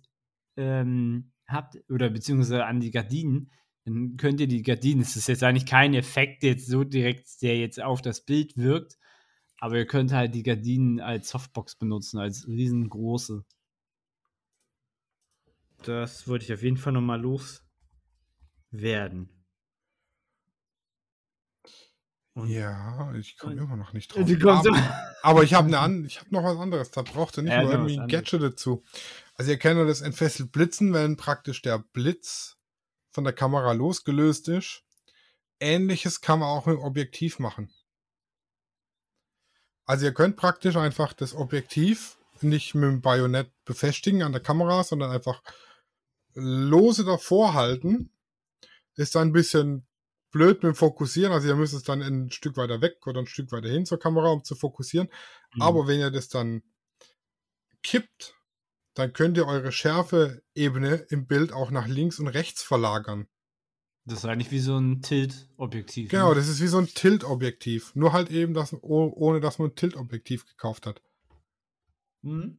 ähm, 0.58 1.32
habt, 1.48 1.78
oder 1.90 2.10
beziehungsweise 2.10 2.66
an 2.66 2.80
die 2.80 2.92
Gardinen, 2.92 3.52
dann 3.86 4.16
könnt 4.18 4.40
ihr 4.40 4.48
die 4.48 4.62
Gardinen, 4.62 5.02
es 5.02 5.16
ist 5.16 5.28
jetzt 5.28 5.44
eigentlich 5.44 5.66
kein 5.66 5.94
Effekt 5.94 6.44
jetzt 6.44 6.68
so 6.68 6.84
direkt, 6.84 7.42
der 7.42 7.58
jetzt 7.58 7.82
auf 7.82 8.02
das 8.02 8.22
Bild 8.22 8.56
wirkt, 8.58 8.98
aber 9.60 9.78
ihr 9.78 9.88
könnt 9.88 10.12
halt 10.14 10.36
die 10.36 10.44
Gardinen 10.44 11.00
als 11.00 11.30
Softbox 11.30 11.76
benutzen, 11.78 12.20
als 12.20 12.48
riesengroße. 12.48 13.44
Das 15.84 16.28
wollte 16.28 16.46
ich 16.46 16.54
auf 16.54 16.64
jeden 16.64 16.78
Fall 16.78 16.94
nochmal 16.94 17.20
loswerden. 18.74 19.30
Und 22.36 22.50
ja, 22.50 23.14
ich 23.14 23.38
komme 23.38 23.62
immer 23.62 23.76
noch 23.76 23.94
nicht 23.94 24.08
drauf. 24.16 24.28
Aber, 24.28 25.14
aber, 25.22 25.44
ich 25.44 25.54
habe 25.54 25.72
hab 25.72 26.32
noch 26.32 26.44
was 26.44 26.58
anderes. 26.58 26.90
Da 26.92 27.04
brauchte 27.04 27.44
nicht 27.44 27.54
ja, 27.54 27.62
nur 27.62 27.72
irgendwie 27.72 28.00
ein 28.00 28.08
Gadget 28.08 28.42
dazu. 28.42 28.84
Also 29.36 29.52
ihr 29.52 29.60
kennt 29.60 29.78
ja 29.78 29.86
das 29.86 30.02
entfesselt 30.02 30.52
Blitzen, 30.52 30.94
wenn 30.94 31.16
praktisch 31.16 31.62
der 31.62 31.80
Blitz 31.94 32.58
von 33.12 33.24
der 33.24 33.34
Kamera 33.34 33.74
losgelöst 33.74 34.48
ist. 34.48 34.84
Ähnliches 35.60 36.22
kann 36.22 36.40
man 36.40 36.50
auch 36.50 36.66
mit 36.66 36.78
dem 36.78 36.84
Objektiv 36.84 37.38
machen. 37.38 37.72
Also 39.86 40.06
ihr 40.06 40.14
könnt 40.14 40.36
praktisch 40.36 40.76
einfach 40.76 41.14
das 41.14 41.36
Objektiv 41.36 42.18
nicht 42.42 42.74
mit 42.74 42.90
dem 42.90 43.02
Bajonett 43.02 43.52
befestigen 43.64 44.24
an 44.24 44.32
der 44.32 44.42
Kamera, 44.42 44.84
sondern 44.84 45.12
einfach 45.12 45.44
lose 46.34 47.06
davor 47.06 47.54
halten. 47.54 48.10
Ist 48.96 49.16
dann 49.16 49.30
ein 49.30 49.34
bisschen 49.34 49.88
blöd 50.32 50.64
mit 50.64 50.74
dem 50.74 50.76
Fokussieren. 50.76 51.32
Also 51.32 51.48
ihr 51.48 51.56
müsst 51.56 51.74
es 51.74 51.84
dann 51.84 52.02
ein 52.02 52.32
Stück 52.32 52.58
weiter 52.58 52.82
weg 52.82 53.06
oder 53.08 53.20
ein 53.20 53.28
Stück 53.28 53.52
weiter 53.52 53.70
hin 53.70 53.86
zur 53.86 54.00
Kamera, 54.00 54.30
um 54.30 54.44
zu 54.44 54.56
fokussieren. 54.56 55.08
Mhm. 55.54 55.62
Aber 55.62 55.88
wenn 55.88 56.00
ihr 56.00 56.12
das 56.12 56.28
dann 56.28 56.64
kippt, 57.84 58.36
dann 58.96 59.14
könnt 59.14 59.38
ihr 59.38 59.48
eure 59.48 59.72
Schärfeebene 59.72 61.06
im 61.10 61.28
Bild 61.28 61.54
auch 61.54 61.72
nach 61.72 61.88
links 61.88 62.20
und 62.20 62.28
rechts 62.28 62.62
verlagern. 62.62 63.28
Das 64.06 64.20
ist 64.20 64.26
eigentlich 64.26 64.52
wie 64.52 64.60
so 64.60 64.78
ein 64.78 65.02
Tilt-Objektiv. 65.02 66.10
Genau, 66.10 66.30
ne? 66.30 66.36
das 66.36 66.50
ist 66.50 66.62
wie 66.62 66.68
so 66.68 66.78
ein 66.78 66.88
Tilt-Objektiv. 66.88 67.96
Nur 67.96 68.12
halt 68.12 68.30
eben, 68.32 68.54
das, 68.54 68.76
ohne 68.82 69.40
dass 69.40 69.60
man 69.60 69.70
ein 69.70 69.76
Tilt-Objektiv 69.76 70.46
gekauft 70.46 70.86
hat. 70.86 71.02
Mhm. 72.22 72.58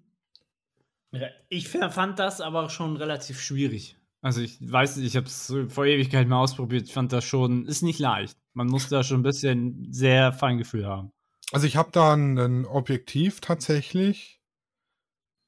Ich 1.49 1.69
fand 1.69 2.19
das 2.19 2.41
aber 2.41 2.71
schon 2.71 2.97
relativ 2.97 3.41
schwierig. 3.41 3.97
Also 4.25 4.41
ich 4.41 4.57
weiß 4.59 4.97
nicht, 4.97 5.07
ich 5.07 5.17
habe 5.17 5.27
es 5.27 5.53
vor 5.69 5.85
Ewigkeit 5.85 6.27
mal 6.27 6.41
ausprobiert. 6.41 6.85
Ich 6.87 6.95
fand 6.95 7.13
das 7.13 7.27
schon, 7.27 7.67
ist 7.67 7.83
nicht 7.83 7.99
leicht. 7.99 8.39
Man 8.55 8.69
muss 8.69 8.89
da 8.89 9.05
schon 9.05 9.21
ein 9.21 9.23
bisschen 9.23 9.93
sehr 9.93 10.33
Feingefühl 10.33 10.87
haben. 10.87 11.13
Also 11.53 11.67
ich 11.67 11.77
habe 11.77 11.91
da 11.93 12.15
ein 12.15 12.65
Objektiv 12.65 13.43
tatsächlich 13.43 14.41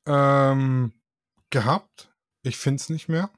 ähm, 0.06 0.92
gehabt. 1.48 2.12
Ich 2.42 2.58
finde 2.58 2.76
es 2.82 2.90
nicht 2.90 3.08
mehr. 3.08 3.30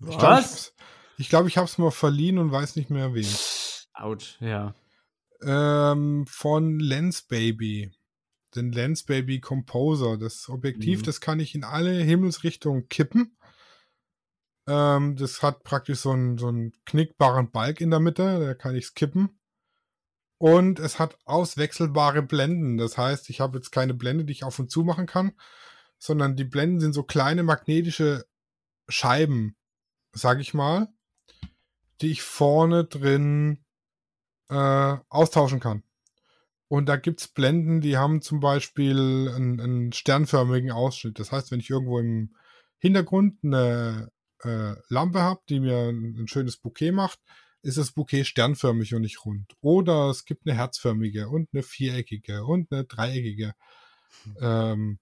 Was? 0.00 0.74
Ich 1.16 1.28
glaube, 1.28 1.46
ich 1.46 1.58
habe 1.58 1.66
es 1.66 1.78
mal 1.78 1.92
verliehen 1.92 2.38
und 2.38 2.50
weiß 2.50 2.74
nicht 2.74 2.90
mehr 2.90 3.14
wem. 3.14 3.24
Out, 3.94 4.36
ja. 4.40 4.74
Ähm, 5.42 6.26
von 6.28 6.80
Lens 6.80 7.22
Baby. 7.22 7.92
Den 8.56 8.72
Lens 8.72 9.04
Baby 9.04 9.38
Composer. 9.38 10.18
Das 10.18 10.48
Objektiv, 10.48 11.02
mhm. 11.02 11.04
das 11.04 11.20
kann 11.20 11.38
ich 11.38 11.54
in 11.54 11.62
alle 11.62 11.92
Himmelsrichtungen 11.92 12.88
kippen. 12.88 13.36
Ähm, 14.66 15.16
das 15.16 15.42
hat 15.42 15.62
praktisch 15.62 16.00
so 16.00 16.10
einen, 16.10 16.38
so 16.38 16.48
einen 16.48 16.72
knickbaren 16.84 17.50
Balk 17.50 17.80
in 17.80 17.90
der 17.90 18.00
Mitte, 18.00 18.40
da 18.40 18.54
kann 18.54 18.74
ich 18.74 18.86
es 18.86 18.94
kippen. 18.94 19.38
Und 20.38 20.80
es 20.80 20.98
hat 20.98 21.16
auswechselbare 21.24 22.22
Blenden. 22.22 22.76
Das 22.76 22.98
heißt, 22.98 23.30
ich 23.30 23.40
habe 23.40 23.58
jetzt 23.58 23.70
keine 23.70 23.94
Blende, 23.94 24.24
die 24.24 24.32
ich 24.32 24.44
auf 24.44 24.58
und 24.58 24.70
zu 24.70 24.84
machen 24.84 25.06
kann, 25.06 25.32
sondern 25.98 26.36
die 26.36 26.44
Blenden 26.44 26.80
sind 26.80 26.92
so 26.92 27.04
kleine 27.04 27.42
magnetische 27.42 28.26
Scheiben, 28.88 29.56
sag 30.12 30.40
ich 30.40 30.52
mal, 30.52 30.88
die 32.00 32.10
ich 32.10 32.22
vorne 32.22 32.84
drin 32.84 33.64
äh, 34.50 34.96
austauschen 35.08 35.60
kann. 35.60 35.82
Und 36.68 36.86
da 36.86 36.96
gibt's 36.96 37.28
Blenden, 37.28 37.80
die 37.80 37.96
haben 37.96 38.20
zum 38.20 38.40
Beispiel 38.40 39.32
einen, 39.34 39.60
einen 39.60 39.92
sternförmigen 39.92 40.72
Ausschnitt. 40.72 41.18
Das 41.18 41.32
heißt, 41.32 41.50
wenn 41.50 41.60
ich 41.60 41.70
irgendwo 41.70 41.98
im 41.98 42.34
Hintergrund 42.78 43.38
eine 43.42 44.10
äh, 44.42 44.74
Lampe 44.88 45.20
habe, 45.20 45.40
die 45.48 45.60
mir 45.60 45.88
ein, 45.88 46.16
ein, 46.18 46.28
schönes 46.28 46.56
Bouquet 46.56 46.92
macht, 46.92 47.20
ist 47.62 47.78
das 47.78 47.92
Bouquet 47.92 48.24
sternförmig 48.24 48.94
und 48.94 49.02
nicht 49.02 49.24
rund. 49.24 49.56
Oder 49.60 50.10
es 50.10 50.24
gibt 50.24 50.46
eine 50.46 50.56
herzförmige 50.56 51.28
und 51.28 51.48
eine 51.52 51.62
viereckige 51.62 52.44
und 52.44 52.70
eine 52.72 52.84
dreieckige 52.84 53.54
ähm, 54.40 54.98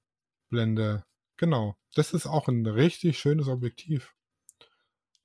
Blende. 0.48 1.04
Genau. 1.36 1.76
Das 1.94 2.12
ist 2.12 2.26
auch 2.26 2.48
ein 2.48 2.66
richtig 2.66 3.18
schönes 3.18 3.48
Objektiv. 3.48 4.14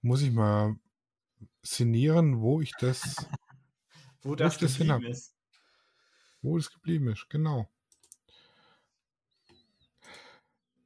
Muss 0.02 0.22
ich 0.22 0.32
mal 0.32 0.76
szenieren, 1.64 2.42
wo 2.42 2.62
ich 2.62 2.74
das, 2.80 3.16
wo 4.22 4.36
das, 4.36 4.58
wo 4.58 4.66
das 4.66 4.76
hin 4.76 4.90
ist. 5.04 5.36
Wo 6.42 6.58
es 6.58 6.72
geblieben 6.72 7.10
ist, 7.10 7.30
genau. 7.30 7.70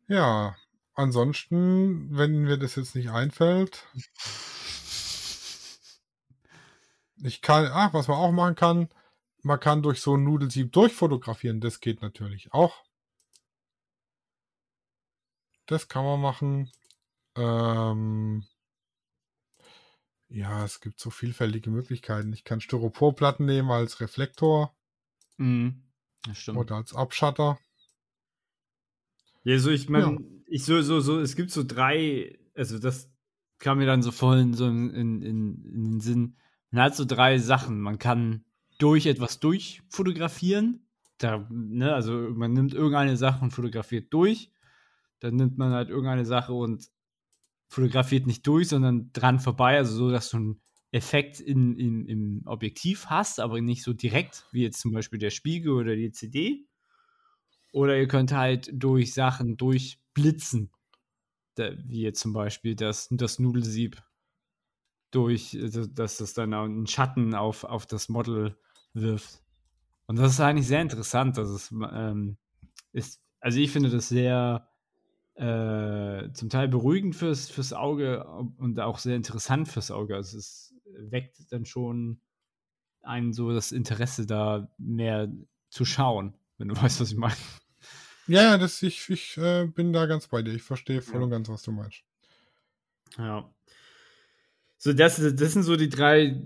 Ja, 0.08 0.56
ansonsten, 0.94 2.16
wenn 2.16 2.44
mir 2.44 2.58
das 2.58 2.76
jetzt 2.76 2.96
nicht 2.96 3.10
einfällt. 3.10 3.88
Ich 7.24 7.42
kann, 7.42 7.70
ach, 7.72 7.94
was 7.94 8.08
man 8.08 8.18
auch 8.18 8.32
machen 8.32 8.56
kann, 8.56 8.90
man 9.42 9.60
kann 9.60 9.82
durch 9.82 10.02
so 10.02 10.16
ein 10.16 10.24
Nudelsieb 10.24 10.72
durchfotografieren. 10.72 11.62
Das 11.62 11.80
geht 11.80 12.02
natürlich 12.02 12.54
auch. 12.54 12.84
Das 15.66 15.88
kann 15.88 16.04
man 16.04 16.22
machen. 16.22 16.72
Ähm, 17.36 18.46
ja, 20.30 20.66
es 20.66 20.82
gibt 20.82 21.00
so 21.00 21.10
vielfältige 21.10 21.70
Möglichkeiten. 21.70 22.34
Ich 22.34 22.44
kann 22.44 22.62
Styroporplatten 22.62 23.46
nehmen 23.46 23.72
als 23.72 24.00
Reflektor. 24.00 24.76
Mhm. 25.38 25.84
Das 26.26 26.38
stimmt. 26.38 26.58
Oder 26.58 26.76
als 26.76 26.94
Abschatter. 26.94 27.60
Ja, 29.44 29.60
so 29.60 29.70
ich 29.70 29.90
meine, 29.90 30.14
ja. 30.14 30.18
Ich 30.54 30.66
so, 30.66 30.80
so, 30.84 31.00
so, 31.00 31.20
es 31.20 31.36
gibt 31.36 31.50
so 31.50 31.64
drei, 31.64 32.38
also 32.54 32.78
das 32.78 33.12
kam 33.58 33.80
mir 33.80 33.88
dann 33.88 34.04
so 34.04 34.12
voll 34.12 34.38
in, 34.38 34.54
so 34.54 34.68
in, 34.68 34.92
in, 34.92 35.22
in 35.24 35.84
den 35.84 36.00
Sinn. 36.00 36.38
Man 36.70 36.84
hat 36.84 36.96
so 36.96 37.06
drei 37.06 37.40
Sachen. 37.40 37.82
Man 37.82 37.98
kann 37.98 38.46
durch 38.78 39.08
etwas 39.08 39.40
durchfotografieren. 39.40 40.86
Da, 41.18 41.48
ne, 41.50 41.96
also 41.96 42.14
man 42.14 42.54
nimmt 42.54 42.76
irgendeine 42.76 43.18
Sache 43.18 43.44
und 43.44 43.50
fotografiert 43.50 44.14
durch. 44.14 44.52
Dann 45.22 45.38
nimmt 45.38 45.58
man 45.58 45.72
halt 45.72 45.90
irgendeine 45.90 46.26
Sache 46.26 46.54
und 46.54 46.88
fotografiert 47.68 48.28
nicht 48.28 48.46
durch, 48.46 48.68
sondern 48.68 49.10
dran 49.12 49.40
vorbei, 49.40 49.78
also 49.78 49.96
so, 49.96 50.12
dass 50.12 50.30
du 50.30 50.38
einen 50.38 50.62
Effekt 50.92 51.40
in, 51.40 51.80
in, 51.80 52.06
im 52.06 52.42
Objektiv 52.46 53.08
hast, 53.08 53.40
aber 53.40 53.60
nicht 53.60 53.82
so 53.82 53.94
direkt, 53.94 54.46
wie 54.52 54.62
jetzt 54.62 54.82
zum 54.82 54.92
Beispiel 54.92 55.18
der 55.18 55.32
Spiegel 55.32 55.74
oder 55.74 55.96
die 55.96 56.12
CD. 56.12 56.68
Oder 57.72 57.98
ihr 57.98 58.08
könnt 58.08 58.32
halt 58.32 58.70
durch 58.72 59.16
Sachen 59.16 59.58
durchblitzen, 60.14 60.72
wie 61.58 62.02
jetzt 62.02 62.20
zum 62.20 62.34
Beispiel 62.34 62.76
das, 62.76 63.08
das 63.12 63.40
Nudelsieb 63.40 64.02
durch, 65.12 65.58
also, 65.62 65.86
dass 65.86 66.18
das 66.18 66.34
dann 66.34 66.54
einen 66.54 66.88
Schatten 66.88 67.36
auf, 67.36 67.64
auf 67.64 67.86
das 67.86 68.10
Model 68.10 68.58
wirft. 68.94 69.44
Und 70.08 70.18
das 70.18 70.34
ist 70.34 70.40
eigentlich 70.40 70.68
sehr 70.68 70.82
interessant. 70.82 71.38
Das 71.38 71.50
ist, 71.50 71.72
ähm, 71.72 72.38
ist 72.92 73.22
also 73.40 73.60
ich 73.60 73.72
finde 73.72 73.90
das 73.90 74.10
sehr 74.10 74.68
äh, 75.36 76.32
zum 76.34 76.50
Teil 76.50 76.68
beruhigend 76.68 77.16
fürs, 77.16 77.50
fürs 77.50 77.74
Auge 77.74 78.26
und 78.58 78.80
auch 78.80 79.00
sehr 79.00 79.16
interessant 79.16 79.68
fürs 79.68 79.92
Auge. 79.92 80.16
Also 80.16 80.38
es 80.38 80.74
weckt 80.86 81.52
dann 81.52 81.66
schon 81.66 82.22
einen 83.02 83.34
so 83.34 83.52
das 83.52 83.72
Interesse 83.72 84.26
da 84.26 84.72
mehr 84.78 85.32
zu 85.70 85.86
schauen, 85.86 86.36
wenn 86.58 86.70
du 86.70 86.76
weißt, 86.82 87.02
was 87.02 87.12
ich 87.12 87.18
meine. 87.18 87.36
Ja, 88.28 88.58
das, 88.58 88.82
ich, 88.84 89.10
ich 89.10 89.38
äh, 89.38 89.66
bin 89.66 89.94
da 89.94 90.06
ganz 90.06 90.28
bei 90.28 90.42
dir. 90.42 90.54
Ich 90.54 90.64
verstehe 90.64 91.02
voll 91.02 91.20
ja. 91.20 91.24
und 91.24 91.30
ganz, 91.30 91.50
was 91.50 91.64
du 91.64 91.72
meinst. 91.72 92.04
Ja. 93.18 93.50
So, 94.78 94.94
das, 94.94 95.18
das 95.18 95.54
sind 95.54 95.64
so 95.64 95.76
die 95.76 95.90
drei, 95.90 96.42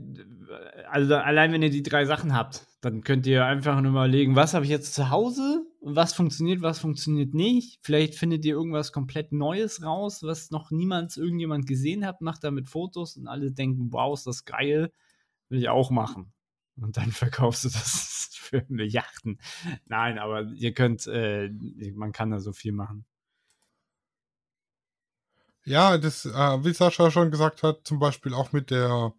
also 0.90 1.16
allein 1.16 1.52
wenn 1.52 1.64
ihr 1.64 1.70
die 1.70 1.84
drei 1.84 2.06
Sachen 2.06 2.34
habt, 2.34 2.68
dann 2.82 3.04
könnt 3.04 3.26
ihr 3.26 3.46
einfach 3.46 3.80
nur 3.82 3.92
überlegen, 3.92 4.36
was 4.36 4.54
habe 4.54 4.66
ich 4.66 4.72
jetzt 4.72 4.94
zu 4.94 5.10
Hause 5.10 5.68
was 5.96 6.14
funktioniert, 6.14 6.62
was 6.62 6.80
funktioniert 6.80 7.34
nicht. 7.34 7.80
Vielleicht 7.82 8.16
findet 8.16 8.44
ihr 8.46 8.56
irgendwas 8.56 8.92
komplett 8.92 9.32
Neues 9.32 9.84
raus, 9.84 10.22
was 10.24 10.52
noch 10.52 10.72
niemals 10.72 11.18
irgendjemand 11.18 11.66
gesehen 11.66 12.06
hat, 12.06 12.22
macht 12.22 12.44
damit 12.44 12.68
Fotos 12.68 13.16
und 13.16 13.28
alle 13.28 13.52
denken, 13.52 13.92
wow, 13.92 14.18
ist 14.18 14.28
das 14.28 14.46
geil, 14.46 14.92
will 15.50 15.60
ich 15.60 15.70
auch 15.70 15.90
machen. 15.90 16.34
Und 16.80 16.98
dann 16.98 17.12
verkaufst 17.12 17.66
du 17.66 17.70
das 17.70 18.30
für 18.34 18.66
Milliarden. 18.70 19.40
Nein, 19.86 20.20
aber 20.20 20.44
ihr 20.56 20.74
könnt, 20.74 21.08
äh, 21.08 21.50
man 21.94 22.12
kann 22.12 22.32
da 22.32 22.40
so 22.40 22.54
viel 22.54 22.72
machen. 22.72 23.06
Ja, 25.66 25.98
das, 25.98 26.26
äh, 26.26 26.30
wie 26.30 26.74
Sascha 26.74 27.12
schon 27.12 27.30
gesagt 27.30 27.62
hat, 27.62 27.86
zum 27.86 28.00
Beispiel 28.00 28.34
auch 28.34 28.54
mit 28.54 28.72
der 28.72 29.14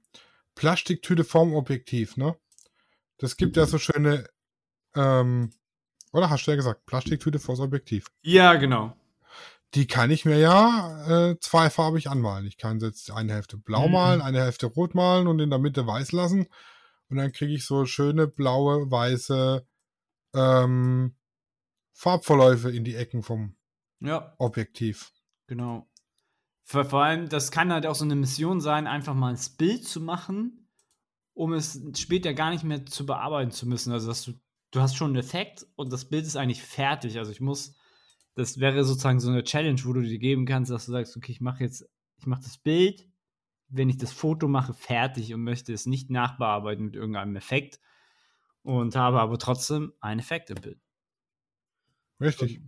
Plastiktüte 0.54 1.24
vorm 1.24 1.54
Objektiv, 1.54 2.16
ne? 2.16 2.36
Das 3.18 3.36
gibt 3.36 3.56
ja 3.56 3.66
so 3.66 3.78
schöne 3.78 4.28
ähm, 4.94 5.50
oder 6.12 6.30
hast 6.30 6.46
du 6.46 6.50
ja 6.50 6.56
gesagt, 6.56 6.86
Plastiktüte 6.86 7.38
vors 7.38 7.60
Objektiv. 7.60 8.06
Ja, 8.22 8.54
genau. 8.54 8.96
Die 9.74 9.86
kann 9.86 10.10
ich 10.10 10.24
mir 10.24 10.38
ja 10.38 11.30
äh, 11.30 11.38
zweifarbig 11.40 12.08
anmalen. 12.08 12.46
Ich 12.46 12.56
kann 12.56 12.80
jetzt 12.80 13.10
eine 13.10 13.34
Hälfte 13.34 13.58
blau 13.58 13.86
mhm. 13.86 13.92
malen, 13.92 14.22
eine 14.22 14.40
Hälfte 14.40 14.66
rot 14.66 14.94
malen 14.94 15.26
und 15.26 15.40
in 15.40 15.50
der 15.50 15.58
Mitte 15.58 15.86
weiß 15.86 16.12
lassen. 16.12 16.46
Und 17.08 17.16
dann 17.16 17.32
kriege 17.32 17.54
ich 17.54 17.64
so 17.64 17.86
schöne 17.86 18.26
blaue, 18.26 18.90
weiße 18.90 19.66
ähm, 20.34 21.14
Farbverläufe 21.92 22.70
in 22.70 22.84
die 22.84 22.94
Ecken 22.94 23.22
vom 23.22 23.56
ja. 24.00 24.34
Objektiv. 24.38 25.12
Genau. 25.46 25.88
Vor, 26.64 26.92
allem, 26.92 27.28
das 27.28 27.50
kann 27.50 27.72
halt 27.72 27.86
auch 27.86 27.94
so 27.94 28.04
eine 28.04 28.14
Mission 28.14 28.60
sein, 28.60 28.86
einfach 28.86 29.14
mal 29.14 29.32
ein 29.32 29.40
Bild 29.56 29.86
zu 29.86 30.02
machen, 30.02 30.68
um 31.32 31.54
es 31.54 31.80
später 31.96 32.34
gar 32.34 32.50
nicht 32.50 32.62
mehr 32.62 32.84
zu 32.84 33.06
bearbeiten 33.06 33.50
zu 33.50 33.66
müssen. 33.66 33.92
Also, 33.92 34.06
dass 34.06 34.22
du 34.22 34.34
du 34.70 34.80
hast 34.80 34.96
schon 34.96 35.12
einen 35.12 35.16
Effekt 35.16 35.66
und 35.76 35.90
das 35.92 36.04
Bild 36.04 36.26
ist 36.26 36.36
eigentlich 36.36 36.62
fertig. 36.62 37.18
Also 37.18 37.32
ich 37.32 37.40
muss 37.40 37.74
das 38.38 38.60
wäre 38.60 38.84
sozusagen 38.84 39.18
so 39.18 39.30
eine 39.30 39.42
Challenge, 39.42 39.80
wo 39.84 39.92
du 39.92 40.02
dir 40.02 40.18
geben 40.20 40.46
kannst, 40.46 40.70
dass 40.70 40.86
du 40.86 40.92
sagst, 40.92 41.16
okay, 41.16 41.32
ich 41.32 41.40
mache 41.40 41.64
jetzt, 41.64 41.84
ich 42.18 42.26
mache 42.26 42.42
das 42.44 42.56
Bild, 42.56 43.04
wenn 43.68 43.88
ich 43.88 43.98
das 43.98 44.12
Foto 44.12 44.48
mache, 44.48 44.74
fertig 44.74 45.34
und 45.34 45.42
möchte 45.42 45.72
es 45.72 45.86
nicht 45.86 46.10
nachbearbeiten 46.10 46.84
mit 46.84 46.96
irgendeinem 46.96 47.36
Effekt 47.36 47.80
und 48.62 48.96
habe 48.96 49.20
aber 49.20 49.38
trotzdem 49.38 49.92
einen 50.00 50.20
Effekt 50.20 50.50
im 50.50 50.60
Bild. 50.60 50.80
Richtig. 52.20 52.60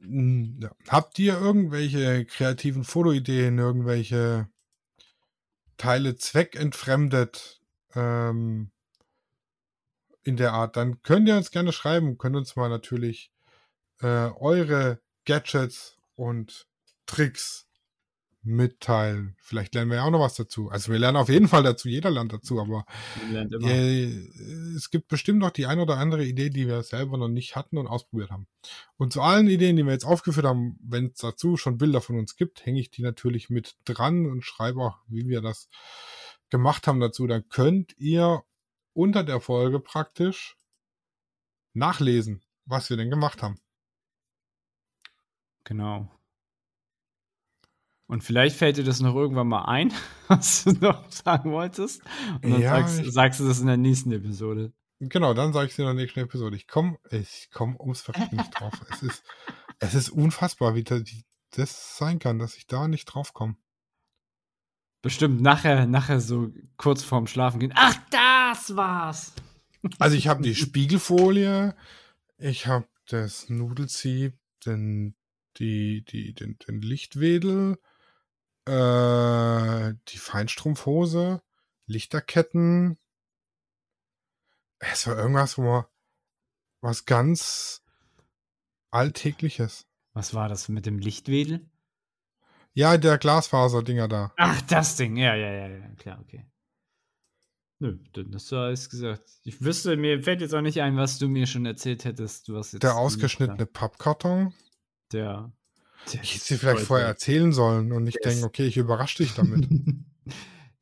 Hm, 0.00 0.58
ja. 0.60 0.70
Habt 0.88 1.18
ihr 1.18 1.38
irgendwelche 1.38 2.24
kreativen 2.24 2.84
Fotoideen, 2.84 3.58
irgendwelche 3.58 4.48
Teile 5.76 6.16
zweckentfremdet 6.16 7.60
ähm, 7.94 8.70
in 10.22 10.36
der 10.36 10.52
Art, 10.52 10.76
dann 10.76 11.02
könnt 11.02 11.28
ihr 11.28 11.36
uns 11.36 11.50
gerne 11.50 11.72
schreiben, 11.72 12.18
könnt 12.18 12.36
uns 12.36 12.56
mal 12.56 12.68
natürlich 12.68 13.32
äh, 14.00 14.06
eure 14.06 15.00
Gadgets 15.24 15.98
und 16.14 16.68
Tricks 17.06 17.68
mitteilen. 18.44 19.36
Vielleicht 19.38 19.74
lernen 19.74 19.90
wir 19.90 19.98
ja 19.98 20.04
auch 20.04 20.10
noch 20.10 20.20
was 20.20 20.34
dazu. 20.34 20.68
Also 20.68 20.90
wir 20.90 20.98
lernen 20.98 21.16
auf 21.16 21.28
jeden 21.28 21.48
Fall 21.48 21.62
dazu, 21.62 21.88
jeder 21.88 22.10
lernt 22.10 22.32
dazu, 22.32 22.60
aber 22.60 22.84
äh, 23.32 24.04
es 24.76 24.90
gibt 24.90 25.08
bestimmt 25.08 25.38
noch 25.38 25.50
die 25.50 25.66
ein 25.66 25.78
oder 25.78 25.98
andere 25.98 26.24
Idee, 26.24 26.50
die 26.50 26.66
wir 26.66 26.82
selber 26.82 27.18
noch 27.18 27.28
nicht 27.28 27.54
hatten 27.54 27.78
und 27.78 27.86
ausprobiert 27.86 28.30
haben. 28.30 28.48
Und 28.96 29.12
zu 29.12 29.22
allen 29.22 29.48
Ideen, 29.48 29.76
die 29.76 29.84
wir 29.84 29.92
jetzt 29.92 30.04
aufgeführt 30.04 30.46
haben, 30.46 30.76
wenn 30.82 31.06
es 31.06 31.18
dazu 31.18 31.56
schon 31.56 31.78
Bilder 31.78 32.00
von 32.00 32.18
uns 32.18 32.36
gibt, 32.36 32.66
hänge 32.66 32.80
ich 32.80 32.90
die 32.90 33.02
natürlich 33.02 33.48
mit 33.48 33.76
dran 33.84 34.26
und 34.26 34.44
schreibe 34.44 34.80
auch, 34.80 34.98
wie 35.06 35.28
wir 35.28 35.40
das 35.40 35.68
gemacht 36.50 36.86
haben 36.86 37.00
dazu. 37.00 37.26
Dann 37.26 37.48
könnt 37.48 37.96
ihr 37.98 38.42
unter 38.92 39.22
der 39.22 39.40
Folge 39.40 39.78
praktisch 39.78 40.56
nachlesen, 41.74 42.42
was 42.64 42.90
wir 42.90 42.96
denn 42.96 43.10
gemacht 43.10 43.42
haben. 43.42 43.58
Genau. 45.64 46.10
Und 48.12 48.22
vielleicht 48.22 48.56
fällt 48.56 48.76
dir 48.76 48.84
das 48.84 49.00
noch 49.00 49.14
irgendwann 49.14 49.48
mal 49.48 49.64
ein, 49.64 49.90
was 50.28 50.64
du 50.64 50.72
noch 50.72 51.10
sagen 51.10 51.50
wolltest. 51.50 52.02
Und 52.42 52.50
dann 52.50 52.60
ja, 52.60 52.86
sagst, 52.86 53.10
sagst, 53.10 53.40
du 53.40 53.48
das 53.48 53.60
in 53.60 53.68
der 53.68 53.78
nächsten 53.78 54.12
Episode. 54.12 54.74
Genau, 55.00 55.32
dann 55.32 55.54
sage 55.54 55.68
ich 55.68 55.72
es 55.72 55.78
in 55.78 55.86
der 55.86 55.94
nächsten 55.94 56.20
Episode. 56.20 56.54
Ich 56.56 56.68
komme 56.68 56.98
ich 57.10 57.48
komm 57.50 57.74
ums 57.80 58.02
Verrecken 58.02 58.36
nicht 58.36 58.50
drauf. 58.50 58.74
es, 58.90 59.02
ist, 59.02 59.24
es 59.78 59.94
ist 59.94 60.10
unfassbar, 60.10 60.74
wie 60.74 60.84
das 60.84 61.96
sein 61.96 62.18
kann, 62.18 62.38
dass 62.38 62.58
ich 62.58 62.66
da 62.66 62.86
nicht 62.86 63.06
drauf 63.06 63.32
komme. 63.32 63.56
Bestimmt 65.00 65.40
nachher, 65.40 65.86
nachher 65.86 66.20
so 66.20 66.52
kurz 66.76 67.02
vorm 67.02 67.26
Schlafen 67.26 67.60
gehen. 67.60 67.72
Ach, 67.74 67.96
das 68.10 68.76
war's! 68.76 69.32
Also 69.98 70.18
ich 70.18 70.28
habe 70.28 70.42
die 70.42 70.54
Spiegelfolie, 70.54 71.74
ich 72.36 72.66
habe 72.66 72.86
das 73.06 73.48
Nudelsieb, 73.48 74.38
den, 74.66 75.14
die, 75.56 76.04
die, 76.04 76.34
den, 76.34 76.58
den 76.68 76.82
Lichtwedel, 76.82 77.78
äh, 78.66 79.94
die 80.08 80.18
Feinstrumpfhose, 80.18 81.42
Lichterketten. 81.86 82.98
Es 84.78 85.06
war 85.06 85.16
irgendwas, 85.16 85.58
wo 85.58 85.62
man 85.62 85.84
was 86.80 87.04
ganz 87.04 87.82
Alltägliches. 88.90 89.86
Was 90.12 90.34
war 90.34 90.48
das 90.48 90.68
mit 90.68 90.86
dem 90.86 90.98
Lichtwedel? 90.98 91.68
Ja, 92.74 92.96
der 92.96 93.18
Glasfaser-Dinger 93.18 94.08
da. 94.08 94.32
Ach, 94.36 94.60
das 94.62 94.96
Ding. 94.96 95.16
Ja, 95.16 95.34
ja, 95.34 95.52
ja, 95.52 95.68
ja, 95.68 95.88
klar, 95.96 96.20
okay. 96.20 96.46
Nö, 97.78 97.98
hast 98.32 98.52
du 98.52 98.56
alles 98.56 98.88
gesagt. 98.88 99.28
Ich 99.42 99.60
wüsste, 99.60 99.96
mir 99.96 100.22
fällt 100.22 100.40
jetzt 100.40 100.54
auch 100.54 100.60
nicht 100.60 100.80
ein, 100.80 100.96
was 100.96 101.18
du 101.18 101.28
mir 101.28 101.46
schon 101.46 101.66
erzählt 101.66 102.04
hättest. 102.04 102.48
Du 102.48 102.56
hast 102.56 102.72
jetzt 102.72 102.82
der 102.82 102.96
ausgeschnittene 102.96 103.66
Pappkarton. 103.66 104.54
Der 105.10 105.52
ich 106.06 106.34
hätte 106.34 106.44
sie 106.44 106.58
vielleicht 106.58 106.86
vorher 106.86 107.06
wert. 107.06 107.16
erzählen 107.16 107.52
sollen 107.52 107.92
und 107.92 108.04
nicht 108.04 108.24
denken, 108.24 108.44
okay, 108.44 108.66
ich 108.66 108.76
überrasche 108.76 109.22
dich 109.22 109.34
damit. 109.36 109.68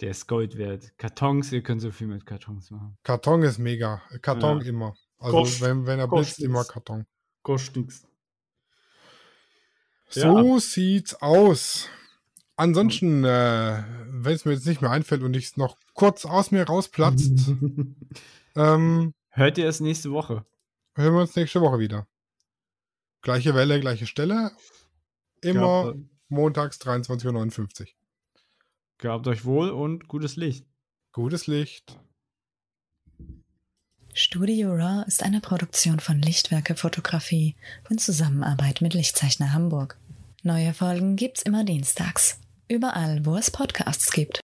Der 0.01 0.11
ist 0.11 0.27
Gold 0.27 0.57
wert. 0.57 0.97
Kartons, 0.97 1.53
ihr 1.53 1.63
könnt 1.63 1.83
so 1.83 1.91
viel 1.91 2.07
mit 2.07 2.25
Kartons 2.25 2.71
machen. 2.71 2.97
Karton 3.03 3.43
ist 3.43 3.59
mega. 3.59 4.03
Karton 4.23 4.61
ja. 4.61 4.67
immer. 4.67 4.95
Also 5.19 5.37
Kost, 5.37 5.61
wenn, 5.61 5.87
wenn 5.87 5.99
er 5.99 6.09
blitzt, 6.09 6.41
immer 6.41 6.65
Karton. 6.65 7.07
Kostet 7.43 7.93
So 10.09 10.55
ja. 10.55 10.61
sieht's 10.61 11.15
aus. 11.17 11.89
Ansonsten, 12.57 13.25
äh, 13.25 13.85
wenn 14.07 14.35
es 14.35 14.45
mir 14.45 14.53
jetzt 14.53 14.67
nicht 14.67 14.81
mehr 14.81 14.91
einfällt 14.91 15.23
und 15.23 15.35
ich 15.35 15.47
es 15.47 15.57
noch 15.57 15.77
kurz 15.95 16.25
aus 16.25 16.51
mir 16.51 16.65
rausplatzt, 16.65 17.53
ähm, 18.57 19.15
hört 19.29 19.59
ihr 19.59 19.69
es 19.69 19.81
nächste 19.81 20.11
Woche? 20.11 20.45
Hören 20.95 21.15
wir 21.15 21.21
uns 21.21 21.37
nächste 21.37 21.61
Woche 21.61 21.79
wieder. 21.79 22.07
Gleiche 23.23 23.55
Welle, 23.55 23.81
gleiche 23.81 24.07
Stelle. 24.07 24.53
Immer 25.43 25.85
Gehabt, 25.85 25.99
montags 26.29 26.79
23.59 26.81 27.81
Uhr. 27.81 27.87
Gehabt 28.99 29.27
euch 29.27 29.45
wohl 29.45 29.71
und 29.71 30.09
gutes 30.09 30.37
Licht. 30.37 30.67
Gutes 31.13 31.47
Licht. 31.47 31.99
Studio 34.13 34.75
Raw 34.75 35.05
ist 35.07 35.23
eine 35.23 35.41
Produktion 35.41 36.01
von 36.01 36.21
Lichtwerke 36.21 36.75
Fotografie 36.75 37.57
in 37.89 37.99
Zusammenarbeit 37.99 38.81
mit 38.81 38.93
Lichtzeichner 38.93 39.53
Hamburg. 39.53 39.97
Neue 40.43 40.75
Folgen 40.75 41.17
gibt's 41.17 41.43
immer 41.43 41.65
dienstags. 41.65 42.39
Überall, 42.69 43.25
wo 43.25 43.37
es 43.37 43.51
Podcasts 43.51 44.13
gibt. 44.13 44.39